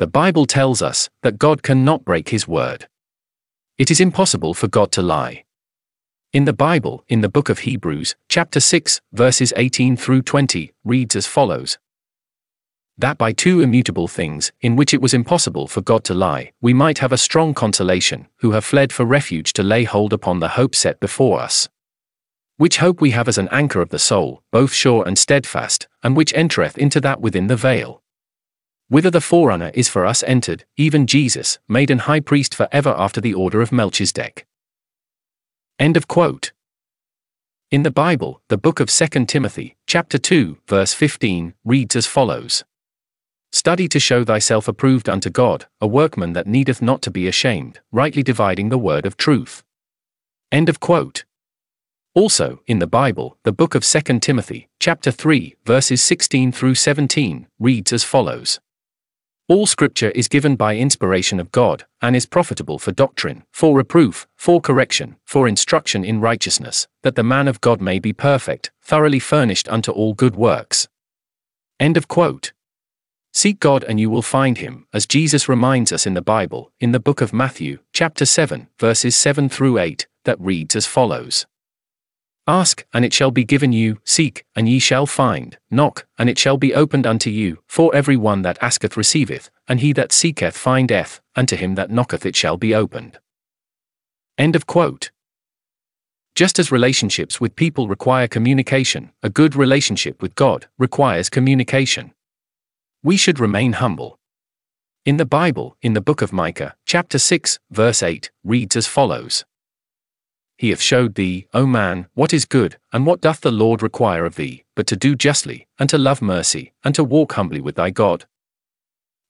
The 0.00 0.08
Bible 0.08 0.44
tells 0.44 0.82
us 0.82 1.08
that 1.22 1.38
God 1.38 1.62
cannot 1.62 2.04
break 2.04 2.30
His 2.30 2.48
Word. 2.48 2.88
It 3.78 3.92
is 3.92 4.00
impossible 4.00 4.54
for 4.54 4.66
God 4.66 4.90
to 4.90 5.02
lie. 5.02 5.44
In 6.36 6.44
the 6.44 6.52
Bible, 6.52 7.02
in 7.08 7.22
the 7.22 7.30
book 7.30 7.48
of 7.48 7.60
Hebrews, 7.60 8.14
chapter 8.28 8.60
6, 8.60 9.00
verses 9.10 9.54
18 9.56 9.96
through 9.96 10.20
20, 10.20 10.70
reads 10.84 11.16
as 11.16 11.26
follows 11.26 11.78
That 12.98 13.16
by 13.16 13.32
two 13.32 13.62
immutable 13.62 14.06
things, 14.06 14.52
in 14.60 14.76
which 14.76 14.92
it 14.92 15.00
was 15.00 15.14
impossible 15.14 15.66
for 15.66 15.80
God 15.80 16.04
to 16.04 16.12
lie, 16.12 16.52
we 16.60 16.74
might 16.74 16.98
have 16.98 17.10
a 17.10 17.16
strong 17.16 17.54
consolation, 17.54 18.28
who 18.40 18.50
have 18.50 18.66
fled 18.66 18.92
for 18.92 19.06
refuge 19.06 19.54
to 19.54 19.62
lay 19.62 19.84
hold 19.84 20.12
upon 20.12 20.40
the 20.40 20.48
hope 20.60 20.74
set 20.74 21.00
before 21.00 21.40
us. 21.40 21.70
Which 22.58 22.76
hope 22.76 23.00
we 23.00 23.12
have 23.12 23.28
as 23.28 23.38
an 23.38 23.48
anchor 23.50 23.80
of 23.80 23.88
the 23.88 23.98
soul, 23.98 24.42
both 24.52 24.74
sure 24.74 25.08
and 25.08 25.18
steadfast, 25.18 25.88
and 26.02 26.18
which 26.18 26.34
entereth 26.34 26.76
into 26.76 27.00
that 27.00 27.22
within 27.22 27.46
the 27.46 27.56
veil. 27.56 28.02
Whither 28.88 29.10
the 29.10 29.22
forerunner 29.22 29.70
is 29.72 29.88
for 29.88 30.04
us 30.04 30.22
entered, 30.24 30.66
even 30.76 31.06
Jesus, 31.06 31.58
made 31.66 31.90
an 31.90 32.00
high 32.00 32.20
priest 32.20 32.54
for 32.54 32.68
ever 32.72 32.94
after 32.98 33.22
the 33.22 33.32
order 33.32 33.62
of 33.62 33.72
Melchizedek. 33.72 34.46
End 35.78 35.94
of 35.98 36.08
quote. 36.08 36.52
In 37.70 37.82
the 37.82 37.90
Bible, 37.90 38.40
the 38.48 38.56
book 38.56 38.80
of 38.80 38.88
2 38.88 39.26
Timothy, 39.26 39.76
chapter 39.86 40.16
2, 40.16 40.56
verse 40.66 40.94
15, 40.94 41.52
reads 41.66 41.94
as 41.94 42.06
follows 42.06 42.64
Study 43.52 43.86
to 43.88 44.00
show 44.00 44.24
thyself 44.24 44.68
approved 44.68 45.06
unto 45.06 45.28
God, 45.28 45.66
a 45.78 45.86
workman 45.86 46.32
that 46.32 46.46
needeth 46.46 46.80
not 46.80 47.02
to 47.02 47.10
be 47.10 47.28
ashamed, 47.28 47.80
rightly 47.92 48.22
dividing 48.22 48.70
the 48.70 48.78
word 48.78 49.04
of 49.04 49.18
truth. 49.18 49.64
End 50.50 50.70
of 50.70 50.80
quote. 50.80 51.26
Also, 52.14 52.62
in 52.66 52.78
the 52.78 52.86
Bible, 52.86 53.36
the 53.42 53.52
book 53.52 53.74
of 53.74 53.84
2 53.84 54.20
Timothy, 54.20 54.70
chapter 54.80 55.10
3, 55.10 55.56
verses 55.66 56.00
16 56.00 56.52
through 56.52 56.74
17, 56.74 57.48
reads 57.58 57.92
as 57.92 58.02
follows 58.02 58.60
all 59.48 59.66
scripture 59.66 60.10
is 60.10 60.26
given 60.26 60.56
by 60.56 60.76
inspiration 60.76 61.38
of 61.38 61.52
God, 61.52 61.84
and 62.02 62.16
is 62.16 62.26
profitable 62.26 62.80
for 62.80 62.90
doctrine, 62.90 63.44
for 63.52 63.76
reproof, 63.76 64.26
for 64.34 64.60
correction, 64.60 65.16
for 65.24 65.46
instruction 65.46 66.04
in 66.04 66.20
righteousness, 66.20 66.88
that 67.02 67.14
the 67.14 67.22
man 67.22 67.46
of 67.46 67.60
God 67.60 67.80
may 67.80 68.00
be 68.00 68.12
perfect, 68.12 68.72
thoroughly 68.82 69.20
furnished 69.20 69.68
unto 69.68 69.92
all 69.92 70.14
good 70.14 70.34
works. 70.34 70.88
End 71.78 71.96
of 71.96 72.08
quote. 72.08 72.52
Seek 73.32 73.60
God 73.60 73.84
and 73.84 74.00
you 74.00 74.10
will 74.10 74.22
find 74.22 74.58
him, 74.58 74.86
as 74.92 75.06
Jesus 75.06 75.48
reminds 75.48 75.92
us 75.92 76.06
in 76.06 76.14
the 76.14 76.22
Bible, 76.22 76.72
in 76.80 76.90
the 76.90 76.98
book 76.98 77.20
of 77.20 77.32
Matthew, 77.32 77.78
chapter 77.92 78.24
7, 78.24 78.66
verses 78.80 79.14
7 79.14 79.48
through 79.48 79.78
8, 79.78 80.08
that 80.24 80.40
reads 80.40 80.74
as 80.74 80.86
follows. 80.86 81.46
Ask, 82.48 82.86
and 82.92 83.04
it 83.04 83.12
shall 83.12 83.32
be 83.32 83.42
given 83.42 83.72
you, 83.72 83.98
seek, 84.04 84.44
and 84.54 84.68
ye 84.68 84.78
shall 84.78 85.04
find, 85.04 85.58
knock, 85.68 86.06
and 86.16 86.30
it 86.30 86.38
shall 86.38 86.56
be 86.56 86.74
opened 86.74 87.04
unto 87.04 87.28
you, 87.28 87.58
for 87.66 87.92
every 87.92 88.16
one 88.16 88.42
that 88.42 88.58
asketh 88.60 88.96
receiveth, 88.96 89.50
and 89.66 89.80
he 89.80 89.92
that 89.94 90.12
seeketh 90.12 90.56
findeth, 90.56 91.20
and 91.34 91.48
to 91.48 91.56
him 91.56 91.74
that 91.74 91.90
knocketh 91.90 92.24
it 92.24 92.36
shall 92.36 92.56
be 92.56 92.72
opened. 92.72 93.18
End 94.38 94.54
of 94.54 94.64
quote. 94.64 95.10
Just 96.36 96.60
as 96.60 96.70
relationships 96.70 97.40
with 97.40 97.56
people 97.56 97.88
require 97.88 98.28
communication, 98.28 99.10
a 99.24 99.30
good 99.30 99.56
relationship 99.56 100.22
with 100.22 100.36
God 100.36 100.68
requires 100.78 101.28
communication. 101.28 102.12
We 103.02 103.16
should 103.16 103.40
remain 103.40 103.72
humble. 103.72 104.20
In 105.04 105.16
the 105.16 105.26
Bible, 105.26 105.76
in 105.82 105.94
the 105.94 106.00
book 106.00 106.22
of 106.22 106.32
Micah, 106.32 106.76
chapter 106.84 107.18
6, 107.18 107.58
verse 107.70 108.04
8, 108.04 108.30
reads 108.44 108.76
as 108.76 108.86
follows 108.86 109.44
he 110.56 110.70
hath 110.70 110.80
showed 110.80 111.14
thee, 111.14 111.46
O 111.52 111.66
man, 111.66 112.06
what 112.14 112.32
is 112.32 112.44
good, 112.44 112.78
and 112.92 113.06
what 113.06 113.20
doth 113.20 113.40
the 113.40 113.50
Lord 113.50 113.82
require 113.82 114.24
of 114.24 114.36
thee, 114.36 114.64
but 114.74 114.86
to 114.86 114.96
do 114.96 115.14
justly, 115.14 115.66
and 115.78 115.88
to 115.90 115.98
love 115.98 116.22
mercy, 116.22 116.72
and 116.82 116.94
to 116.94 117.04
walk 117.04 117.34
humbly 117.34 117.60
with 117.60 117.76
thy 117.76 117.90
God. 117.90 118.24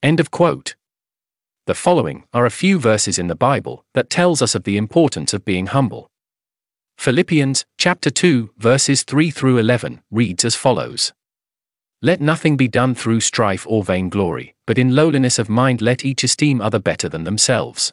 End 0.02 0.20
of 0.20 0.30
quote. 0.30 0.76
The 1.66 1.74
following 1.74 2.24
are 2.32 2.46
a 2.46 2.50
few 2.50 2.78
verses 2.78 3.18
in 3.18 3.26
the 3.26 3.34
Bible 3.34 3.84
that 3.94 4.08
tells 4.08 4.40
us 4.40 4.54
of 4.54 4.62
the 4.62 4.76
importance 4.76 5.34
of 5.34 5.44
being 5.44 5.66
humble. 5.66 6.10
Philippians 6.96 7.66
chapter 7.76 8.08
2 8.08 8.52
verses 8.56 9.02
3 9.02 9.30
through 9.30 9.58
11 9.58 10.02
reads 10.10 10.44
as 10.44 10.54
follows. 10.54 11.12
Let 12.00 12.20
nothing 12.20 12.56
be 12.56 12.68
done 12.68 12.94
through 12.94 13.20
strife 13.20 13.66
or 13.68 13.82
vainglory, 13.82 14.54
but 14.64 14.78
in 14.78 14.94
lowliness 14.94 15.40
of 15.40 15.48
mind 15.48 15.82
let 15.82 16.04
each 16.04 16.22
esteem 16.22 16.60
other 16.60 16.78
better 16.78 17.08
than 17.08 17.24
themselves. 17.24 17.92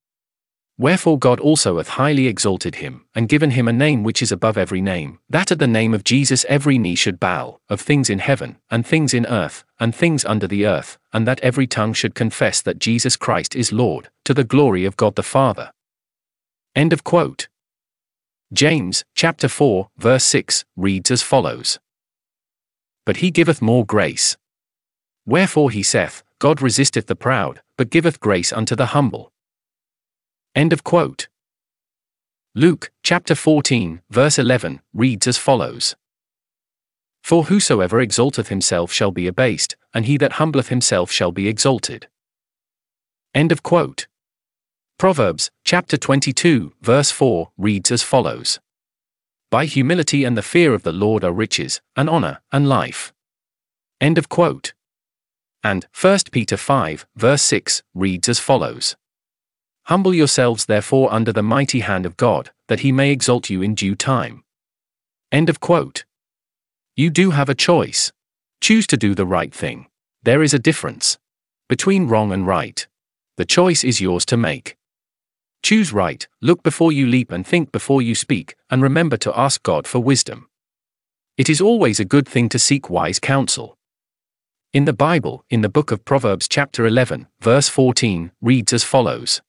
Wherefore 0.81 1.19
God 1.19 1.39
also 1.39 1.77
hath 1.77 1.89
highly 1.89 2.25
exalted 2.25 2.73
him, 2.73 3.05
and 3.13 3.29
given 3.29 3.51
him 3.51 3.67
a 3.67 3.71
name 3.71 4.01
which 4.01 4.23
is 4.23 4.31
above 4.31 4.57
every 4.57 4.81
name, 4.81 5.19
that 5.29 5.51
at 5.51 5.59
the 5.59 5.67
name 5.67 5.93
of 5.93 6.03
Jesus 6.03 6.43
every 6.49 6.79
knee 6.79 6.95
should 6.95 7.19
bow, 7.19 7.59
of 7.69 7.79
things 7.79 8.09
in 8.09 8.17
heaven, 8.17 8.57
and 8.71 8.83
things 8.83 9.13
in 9.13 9.27
earth, 9.27 9.63
and 9.79 9.93
things 9.93 10.25
under 10.25 10.47
the 10.47 10.65
earth, 10.65 10.97
and 11.13 11.27
that 11.27 11.39
every 11.41 11.67
tongue 11.67 11.93
should 11.93 12.15
confess 12.15 12.63
that 12.63 12.79
Jesus 12.79 13.15
Christ 13.15 13.55
is 13.55 13.71
Lord, 13.71 14.09
to 14.25 14.33
the 14.33 14.43
glory 14.43 14.83
of 14.83 14.97
God 14.97 15.13
the 15.13 15.21
Father. 15.21 15.71
End 16.75 16.93
of 16.93 17.03
quote. 17.03 17.47
James, 18.51 19.05
chapter 19.13 19.47
4, 19.47 19.87
verse 19.99 20.23
6, 20.23 20.65
reads 20.75 21.11
as 21.11 21.21
follows 21.21 21.77
But 23.05 23.17
he 23.17 23.29
giveth 23.29 23.61
more 23.61 23.85
grace. 23.85 24.35
Wherefore 25.27 25.69
he 25.69 25.83
saith, 25.83 26.23
God 26.39 26.59
resisteth 26.59 27.05
the 27.05 27.15
proud, 27.15 27.61
but 27.77 27.91
giveth 27.91 28.19
grace 28.19 28.51
unto 28.51 28.75
the 28.75 28.87
humble. 28.97 29.30
End 30.53 30.73
of 30.73 30.83
quote. 30.83 31.29
Luke, 32.53 32.91
chapter 33.03 33.35
14, 33.35 34.01
verse 34.09 34.37
11, 34.37 34.81
reads 34.93 35.25
as 35.25 35.37
follows 35.37 35.95
For 37.23 37.43
whosoever 37.43 38.01
exalteth 38.01 38.49
himself 38.49 38.91
shall 38.91 39.11
be 39.11 39.27
abased, 39.27 39.77
and 39.93 40.05
he 40.05 40.17
that 40.17 40.33
humbleth 40.33 40.67
himself 40.67 41.09
shall 41.09 41.31
be 41.31 41.47
exalted. 41.47 42.09
End 43.33 43.53
of 43.53 43.63
quote. 43.63 44.07
Proverbs, 44.97 45.51
chapter 45.63 45.95
22, 45.95 46.73
verse 46.81 47.11
4, 47.11 47.51
reads 47.57 47.89
as 47.89 48.03
follows 48.03 48.59
By 49.49 49.63
humility 49.63 50.25
and 50.25 50.37
the 50.37 50.41
fear 50.41 50.73
of 50.73 50.83
the 50.83 50.91
Lord 50.91 51.23
are 51.23 51.31
riches, 51.31 51.79
and 51.95 52.09
honor, 52.09 52.41
and 52.51 52.67
life. 52.67 53.13
End 54.01 54.17
of 54.17 54.27
quote. 54.27 54.73
And 55.63 55.87
1 55.99 56.19
Peter 56.29 56.57
5, 56.57 57.05
verse 57.15 57.41
6, 57.43 57.83
reads 57.93 58.27
as 58.27 58.39
follows 58.39 58.97
Humble 59.91 60.13
yourselves 60.13 60.67
therefore 60.67 61.11
under 61.11 61.33
the 61.33 61.43
mighty 61.43 61.81
hand 61.81 62.05
of 62.05 62.15
God, 62.15 62.51
that 62.69 62.79
he 62.79 62.93
may 62.93 63.11
exalt 63.11 63.49
you 63.49 63.61
in 63.61 63.75
due 63.75 63.93
time. 63.93 64.45
End 65.33 65.49
of 65.49 65.59
quote. 65.59 66.05
You 66.95 67.09
do 67.09 67.31
have 67.31 67.49
a 67.49 67.61
choice. 67.69 68.09
Choose 68.61 68.87
to 68.87 68.95
do 68.95 69.13
the 69.13 69.25
right 69.25 69.53
thing. 69.53 69.87
There 70.23 70.41
is 70.41 70.53
a 70.53 70.59
difference 70.59 71.17
between 71.67 72.07
wrong 72.07 72.31
and 72.31 72.47
right. 72.47 72.87
The 73.35 73.43
choice 73.43 73.83
is 73.83 73.99
yours 73.99 74.25
to 74.27 74.37
make. 74.37 74.77
Choose 75.61 75.91
right, 75.91 76.25
look 76.41 76.63
before 76.63 76.93
you 76.93 77.05
leap 77.05 77.29
and 77.29 77.45
think 77.45 77.73
before 77.73 78.01
you 78.01 78.15
speak, 78.15 78.55
and 78.69 78.81
remember 78.81 79.17
to 79.17 79.37
ask 79.37 79.61
God 79.61 79.85
for 79.85 79.99
wisdom. 79.99 80.47
It 81.35 81.49
is 81.49 81.59
always 81.59 81.99
a 81.99 82.05
good 82.05 82.29
thing 82.29 82.47
to 82.47 82.59
seek 82.59 82.89
wise 82.89 83.19
counsel. 83.19 83.77
In 84.71 84.85
the 84.85 84.93
Bible, 84.93 85.43
in 85.49 85.59
the 85.59 85.75
book 85.77 85.91
of 85.91 86.05
Proverbs, 86.05 86.47
chapter 86.47 86.85
11, 86.85 87.27
verse 87.41 87.67
14, 87.67 88.31
reads 88.39 88.71
as 88.71 88.85
follows 88.85 89.41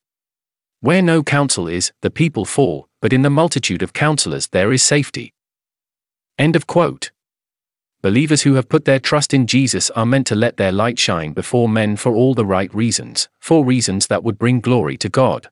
where 0.82 1.00
no 1.00 1.22
counsel 1.22 1.68
is, 1.68 1.92
the 2.00 2.10
people 2.10 2.44
fall, 2.44 2.88
but 3.00 3.12
in 3.12 3.22
the 3.22 3.30
multitude 3.30 3.82
of 3.82 3.92
counselors 3.92 4.48
there 4.48 4.72
is 4.72 4.82
safety. 4.82 5.32
End 6.36 6.56
of 6.56 6.66
quote. 6.66 7.12
Believers 8.02 8.42
who 8.42 8.54
have 8.54 8.68
put 8.68 8.84
their 8.84 8.98
trust 8.98 9.32
in 9.32 9.46
Jesus 9.46 9.90
are 9.90 10.04
meant 10.04 10.26
to 10.26 10.34
let 10.34 10.56
their 10.56 10.72
light 10.72 10.98
shine 10.98 11.34
before 11.34 11.68
men 11.68 11.94
for 11.94 12.16
all 12.16 12.34
the 12.34 12.44
right 12.44 12.74
reasons, 12.74 13.28
for 13.38 13.64
reasons 13.64 14.08
that 14.08 14.24
would 14.24 14.38
bring 14.38 14.60
glory 14.60 14.96
to 14.96 15.08
God. 15.08 15.48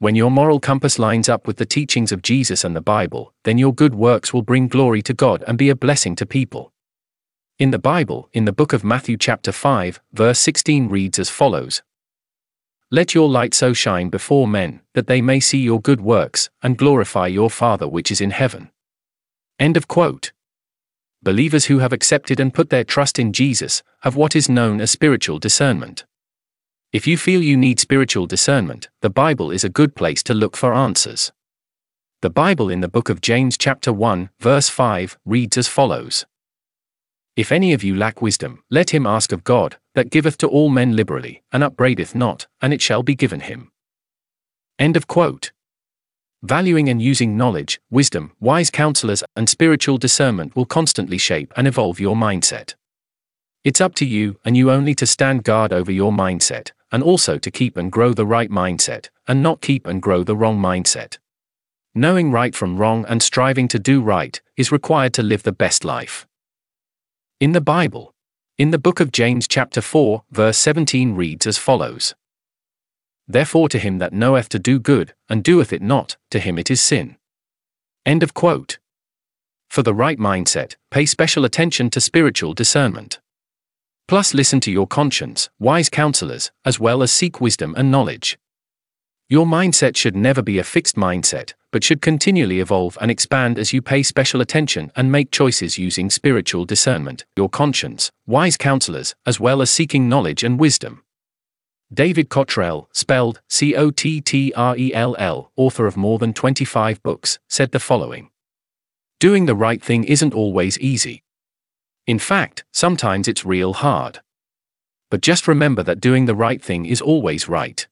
When 0.00 0.16
your 0.16 0.28
moral 0.28 0.58
compass 0.58 0.98
lines 0.98 1.28
up 1.28 1.46
with 1.46 1.58
the 1.58 1.64
teachings 1.64 2.10
of 2.10 2.20
Jesus 2.20 2.64
and 2.64 2.74
the 2.74 2.80
Bible, 2.80 3.32
then 3.44 3.58
your 3.58 3.72
good 3.72 3.94
works 3.94 4.34
will 4.34 4.42
bring 4.42 4.66
glory 4.66 5.02
to 5.02 5.14
God 5.14 5.44
and 5.46 5.56
be 5.56 5.68
a 5.68 5.76
blessing 5.76 6.16
to 6.16 6.26
people. 6.26 6.72
In 7.60 7.70
the 7.70 7.78
Bible, 7.78 8.28
in 8.32 8.44
the 8.44 8.52
book 8.52 8.72
of 8.72 8.82
Matthew, 8.82 9.16
chapter 9.16 9.52
5, 9.52 10.00
verse 10.12 10.40
16 10.40 10.88
reads 10.88 11.20
as 11.20 11.30
follows 11.30 11.80
let 12.92 13.14
your 13.14 13.26
light 13.26 13.54
so 13.54 13.72
shine 13.72 14.10
before 14.10 14.46
men, 14.46 14.82
that 14.92 15.06
they 15.06 15.22
may 15.22 15.40
see 15.40 15.58
your 15.58 15.80
good 15.80 16.02
works, 16.02 16.50
and 16.62 16.76
glorify 16.76 17.26
your 17.26 17.48
Father 17.48 17.88
which 17.88 18.10
is 18.10 18.20
in 18.20 18.30
heaven. 18.30 18.70
End 19.58 19.78
of 19.78 19.88
quote. 19.88 20.32
Believers 21.22 21.64
who 21.64 21.78
have 21.78 21.94
accepted 21.94 22.38
and 22.38 22.52
put 22.52 22.68
their 22.68 22.84
trust 22.84 23.18
in 23.18 23.32
Jesus 23.32 23.82
have 24.02 24.14
what 24.14 24.36
is 24.36 24.50
known 24.50 24.78
as 24.78 24.90
spiritual 24.90 25.38
discernment. 25.38 26.04
If 26.92 27.06
you 27.06 27.16
feel 27.16 27.42
you 27.42 27.56
need 27.56 27.80
spiritual 27.80 28.26
discernment, 28.26 28.90
the 29.00 29.08
Bible 29.08 29.50
is 29.50 29.64
a 29.64 29.70
good 29.70 29.96
place 29.96 30.22
to 30.24 30.34
look 30.34 30.54
for 30.54 30.74
answers. 30.74 31.32
The 32.20 32.28
Bible 32.28 32.68
in 32.68 32.82
the 32.82 32.88
book 32.88 33.08
of 33.08 33.22
James, 33.22 33.56
chapter 33.56 33.90
1, 33.90 34.28
verse 34.38 34.68
5, 34.68 35.18
reads 35.24 35.56
as 35.56 35.66
follows 35.66 36.26
if 37.34 37.50
any 37.50 37.72
of 37.72 37.82
you 37.82 37.96
lack 37.96 38.20
wisdom, 38.20 38.62
let 38.70 38.90
him 38.90 39.06
ask 39.06 39.32
of 39.32 39.44
God, 39.44 39.76
that 39.94 40.10
giveth 40.10 40.36
to 40.38 40.48
all 40.48 40.68
men 40.68 40.94
liberally, 40.94 41.42
and 41.50 41.64
upbraideth 41.64 42.14
not, 42.14 42.46
and 42.60 42.74
it 42.74 42.82
shall 42.82 43.02
be 43.02 43.14
given 43.14 43.40
him. 43.40 43.70
End 44.78 44.96
of 44.96 45.06
quote. 45.06 45.52
Valuing 46.42 46.88
and 46.88 47.00
using 47.00 47.36
knowledge, 47.36 47.80
wisdom, 47.90 48.32
wise 48.40 48.70
counselors, 48.70 49.22
and 49.36 49.48
spiritual 49.48 49.96
discernment 49.96 50.54
will 50.54 50.66
constantly 50.66 51.16
shape 51.16 51.52
and 51.56 51.66
evolve 51.66 52.00
your 52.00 52.16
mindset. 52.16 52.74
It's 53.64 53.80
up 53.80 53.94
to 53.96 54.04
you, 54.04 54.38
and 54.44 54.56
you 54.56 54.70
only 54.70 54.94
to 54.96 55.06
stand 55.06 55.44
guard 55.44 55.72
over 55.72 55.92
your 55.92 56.12
mindset, 56.12 56.72
and 56.90 57.02
also 57.02 57.38
to 57.38 57.50
keep 57.50 57.76
and 57.76 57.92
grow 57.92 58.12
the 58.12 58.26
right 58.26 58.50
mindset, 58.50 59.08
and 59.26 59.42
not 59.42 59.62
keep 59.62 59.86
and 59.86 60.02
grow 60.02 60.24
the 60.24 60.36
wrong 60.36 60.58
mindset. 60.58 61.18
Knowing 61.94 62.32
right 62.32 62.54
from 62.54 62.76
wrong 62.76 63.06
and 63.08 63.22
striving 63.22 63.68
to 63.68 63.78
do 63.78 64.02
right 64.02 64.40
is 64.56 64.72
required 64.72 65.14
to 65.14 65.22
live 65.22 65.44
the 65.44 65.52
best 65.52 65.84
life. 65.84 66.26
In 67.42 67.50
the 67.50 67.60
Bible, 67.60 68.14
in 68.56 68.70
the 68.70 68.78
book 68.78 69.00
of 69.00 69.10
James, 69.10 69.48
chapter 69.48 69.80
4, 69.80 70.22
verse 70.30 70.56
17 70.58 71.16
reads 71.16 71.44
as 71.44 71.58
follows 71.58 72.14
Therefore, 73.26 73.68
to 73.70 73.80
him 73.80 73.98
that 73.98 74.12
knoweth 74.12 74.48
to 74.50 74.60
do 74.60 74.78
good, 74.78 75.14
and 75.28 75.42
doeth 75.42 75.72
it 75.72 75.82
not, 75.82 76.16
to 76.30 76.38
him 76.38 76.56
it 76.56 76.70
is 76.70 76.80
sin. 76.80 77.16
End 78.06 78.22
of 78.22 78.32
quote. 78.32 78.78
For 79.68 79.82
the 79.82 79.92
right 79.92 80.20
mindset, 80.20 80.76
pay 80.92 81.04
special 81.04 81.44
attention 81.44 81.90
to 81.90 82.00
spiritual 82.00 82.54
discernment. 82.54 83.18
Plus, 84.06 84.34
listen 84.34 84.60
to 84.60 84.70
your 84.70 84.86
conscience, 84.86 85.50
wise 85.58 85.88
counselors, 85.88 86.52
as 86.64 86.78
well 86.78 87.02
as 87.02 87.10
seek 87.10 87.40
wisdom 87.40 87.74
and 87.76 87.90
knowledge. 87.90 88.38
Your 89.32 89.46
mindset 89.46 89.96
should 89.96 90.14
never 90.14 90.42
be 90.42 90.58
a 90.58 90.62
fixed 90.62 90.96
mindset, 90.96 91.54
but 91.70 91.82
should 91.82 92.02
continually 92.02 92.60
evolve 92.60 92.98
and 93.00 93.10
expand 93.10 93.58
as 93.58 93.72
you 93.72 93.80
pay 93.80 94.02
special 94.02 94.42
attention 94.42 94.92
and 94.94 95.10
make 95.10 95.30
choices 95.30 95.78
using 95.78 96.10
spiritual 96.10 96.66
discernment, 96.66 97.24
your 97.34 97.48
conscience, 97.48 98.10
wise 98.26 98.58
counselors, 98.58 99.14
as 99.24 99.40
well 99.40 99.62
as 99.62 99.70
seeking 99.70 100.06
knowledge 100.06 100.44
and 100.44 100.60
wisdom. 100.60 101.02
David 101.90 102.28
Cottrell, 102.28 102.90
spelled 102.92 103.40
C 103.48 103.74
O 103.74 103.90
T 103.90 104.20
T 104.20 104.52
R 104.54 104.76
E 104.76 104.92
L 104.92 105.16
L, 105.18 105.50
author 105.56 105.86
of 105.86 105.96
more 105.96 106.18
than 106.18 106.34
25 106.34 107.02
books, 107.02 107.38
said 107.48 107.72
the 107.72 107.80
following 107.80 108.28
Doing 109.18 109.46
the 109.46 109.56
right 109.56 109.82
thing 109.82 110.04
isn't 110.04 110.34
always 110.34 110.78
easy. 110.78 111.22
In 112.06 112.18
fact, 112.18 112.64
sometimes 112.70 113.26
it's 113.26 113.46
real 113.46 113.72
hard. 113.72 114.20
But 115.10 115.22
just 115.22 115.48
remember 115.48 115.82
that 115.84 116.02
doing 116.02 116.26
the 116.26 116.34
right 116.34 116.62
thing 116.62 116.84
is 116.84 117.00
always 117.00 117.48
right. 117.48 117.86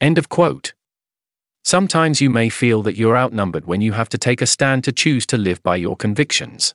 End 0.00 0.18
of 0.18 0.28
quote. 0.28 0.74
Sometimes 1.64 2.20
you 2.20 2.28
may 2.28 2.50
feel 2.50 2.82
that 2.82 2.96
you're 2.96 3.16
outnumbered 3.16 3.64
when 3.64 3.80
you 3.80 3.92
have 3.92 4.10
to 4.10 4.18
take 4.18 4.42
a 4.42 4.46
stand 4.46 4.84
to 4.84 4.92
choose 4.92 5.24
to 5.26 5.38
live 5.38 5.62
by 5.62 5.76
your 5.76 5.96
convictions. 5.96 6.74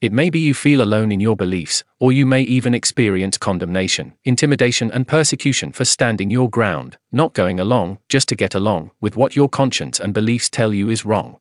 It 0.00 0.12
may 0.12 0.30
be 0.30 0.40
you 0.40 0.52
feel 0.52 0.82
alone 0.82 1.12
in 1.12 1.20
your 1.20 1.36
beliefs, 1.36 1.84
or 2.00 2.10
you 2.10 2.26
may 2.26 2.42
even 2.42 2.74
experience 2.74 3.38
condemnation, 3.38 4.14
intimidation, 4.24 4.90
and 4.90 5.06
persecution 5.06 5.70
for 5.70 5.84
standing 5.84 6.28
your 6.28 6.50
ground, 6.50 6.98
not 7.12 7.34
going 7.34 7.60
along, 7.60 7.98
just 8.08 8.28
to 8.30 8.34
get 8.34 8.54
along, 8.54 8.90
with 9.00 9.16
what 9.16 9.36
your 9.36 9.48
conscience 9.48 10.00
and 10.00 10.12
beliefs 10.12 10.50
tell 10.50 10.74
you 10.74 10.90
is 10.90 11.04
wrong. 11.04 11.38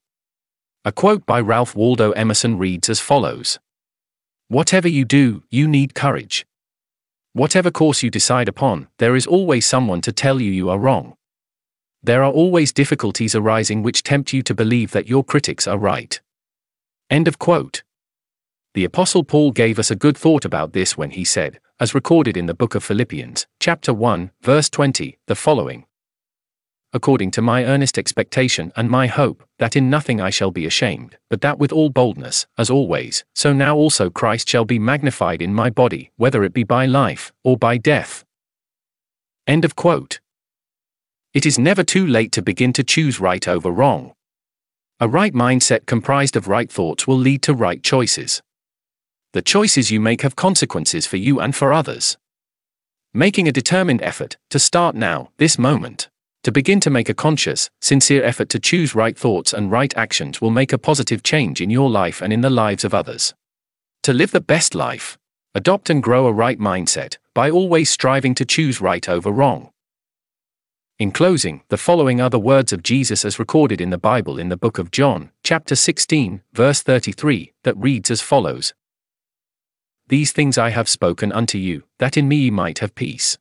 A 0.86 0.92
quote 0.92 1.26
by 1.26 1.42
Ralph 1.42 1.76
Waldo 1.76 2.12
Emerson 2.12 2.60
reads 2.60 2.88
as 2.88 3.00
follows 3.00 3.58
Whatever 4.48 4.88
you 4.88 5.06
do, 5.06 5.44
you 5.50 5.68
need 5.68 5.96
courage. 5.96 6.46
Whatever 7.34 7.72
course 7.72 8.04
you 8.04 8.12
decide 8.12 8.48
upon, 8.48 8.88
there 9.00 9.16
is 9.16 9.26
always 9.26 9.66
someone 9.66 10.02
to 10.02 10.12
tell 10.12 10.40
you 10.40 10.52
you 10.52 10.70
are 10.70 10.78
wrong. 10.78 11.16
There 12.04 12.24
are 12.24 12.32
always 12.32 12.72
difficulties 12.72 13.34
arising 13.34 13.82
which 13.82 14.04
tempt 14.04 14.34
you 14.34 14.44
to 14.44 14.54
believe 14.54 14.92
that 14.92 15.08
your 15.08 15.24
critics 15.24 15.68
are 15.68 15.80
right. 15.80 16.22
End 17.10 17.28
of 17.28 17.40
quote. 17.40 17.82
The 18.76 18.86
Apostle 18.86 19.24
Paul 19.24 19.52
gave 19.52 19.80
us 19.80 19.90
a 19.90 19.96
good 19.96 20.16
thought 20.16 20.46
about 20.46 20.74
this 20.74 20.96
when 20.96 21.10
he 21.10 21.26
said, 21.26 21.60
as 21.80 21.96
recorded 21.96 22.38
in 22.38 22.46
the 22.46 22.54
book 22.54 22.76
of 22.76 22.84
Philippians, 22.84 23.48
chapter 23.60 23.96
1, 23.96 24.30
verse 24.42 24.70
20, 24.70 25.18
the 25.26 25.36
following 25.36 25.86
according 26.94 27.32
to 27.32 27.42
my 27.42 27.66
earnest 27.66 27.98
expectation 27.98 28.72
and 28.76 28.90
my 28.90 29.08
hope, 29.08 29.44
that 29.58 29.76
in 29.76 29.90
nothing 29.90 30.22
I 30.22 30.30
shall 30.30 30.52
be 30.52 30.66
ashamed, 30.66 31.18
but 31.30 31.42
that 31.42 31.58
with 31.58 31.74
all 31.74 31.90
boldness, 31.90 32.46
as 32.58 32.70
always, 32.70 33.26
so 33.34 33.52
now 33.52 33.76
also 33.76 34.10
Christ 34.10 34.48
shall 34.48 34.66
be 34.66 34.80
magnified 34.80 35.42
in 35.42 35.54
my 35.54 35.70
body, 35.70 36.12
whether 36.18 36.44
it 36.44 36.54
be 36.54 36.64
by 36.64 36.86
life, 36.86 37.34
or 37.44 37.58
by 37.58 37.78
death. 37.78 38.24
End 39.48 39.66
of 39.66 39.76
quote. 39.76 40.20
It 41.34 41.46
is 41.46 41.58
never 41.58 41.84
too 41.84 42.06
late 42.06 42.32
to 42.34 42.44
begin 42.44 42.74
to 42.74 42.84
choose 42.84 43.20
right 43.20 43.48
over 43.48 43.72
wrong. 43.72 44.14
A 45.00 45.08
right 45.08 45.34
mindset 45.34 45.88
comprised 45.88 46.36
of 46.36 46.48
right 46.48 46.72
thoughts 46.72 47.08
will 47.08 47.18
lead 47.18 47.42
to 47.42 47.54
right 47.54 47.82
choices. 47.82 48.42
The 49.34 49.42
choices 49.42 49.90
you 49.90 50.00
make 50.00 50.22
have 50.22 50.36
consequences 50.36 51.08
for 51.08 51.18
you 51.18 51.40
and 51.40 51.56
for 51.56 51.74
others. 51.74 52.18
Making 53.16 53.48
a 53.48 53.52
determined 53.52 54.02
effort 54.04 54.38
to 54.52 54.60
start 54.60 54.96
now, 54.96 55.32
this 55.38 55.58
moment. 55.58 56.10
To 56.44 56.52
begin 56.52 56.82
to 56.82 56.90
make 56.90 57.08
a 57.08 57.14
conscious, 57.14 57.70
sincere 57.80 58.22
effort 58.22 58.50
to 58.50 58.60
choose 58.60 58.94
right 58.94 59.18
thoughts 59.18 59.54
and 59.54 59.72
right 59.72 59.96
actions 59.96 60.42
will 60.42 60.52
make 60.52 60.74
a 60.74 60.78
positive 60.78 61.24
change 61.24 61.62
in 61.62 61.70
your 61.70 61.90
life 61.90 62.22
and 62.22 62.34
in 62.34 62.42
the 62.42 62.50
lives 62.50 62.84
of 62.84 62.94
others. 62.94 63.34
To 64.04 64.12
live 64.12 64.32
the 64.32 64.42
best 64.42 64.76
life, 64.76 65.18
adopt 65.56 65.90
and 65.90 66.04
grow 66.04 66.28
a 66.28 66.34
right 66.34 66.60
mindset 66.60 67.18
by 67.34 67.50
always 67.50 67.90
striving 67.90 68.36
to 68.36 68.46
choose 68.46 68.82
right 68.82 69.08
over 69.08 69.32
wrong. 69.32 69.70
In 71.00 71.12
closing, 71.12 71.64
the 71.70 71.78
following 71.78 72.20
are 72.20 72.30
the 72.30 72.40
words 72.40 72.74
of 72.74 72.84
Jesus 72.84 73.24
as 73.24 73.40
recorded 73.40 73.80
in 73.80 73.90
the 73.90 73.98
Bible 73.98 74.38
in 74.38 74.50
the 74.50 74.58
book 74.58 74.78
of 74.78 74.92
John, 74.92 75.32
chapter 75.46 75.76
16, 75.76 76.42
verse 76.52 76.82
33, 76.82 77.54
that 77.64 77.78
reads 77.78 78.12
as 78.12 78.22
follows 78.22 78.74
These 80.10 80.34
things 80.34 80.58
I 80.58 80.72
have 80.72 80.90
spoken 80.90 81.32
unto 81.32 81.58
you, 81.58 81.84
that 82.00 82.18
in 82.18 82.28
me 82.28 82.36
ye 82.36 82.52
might 82.52 82.80
have 82.80 82.96
peace. 82.96 83.38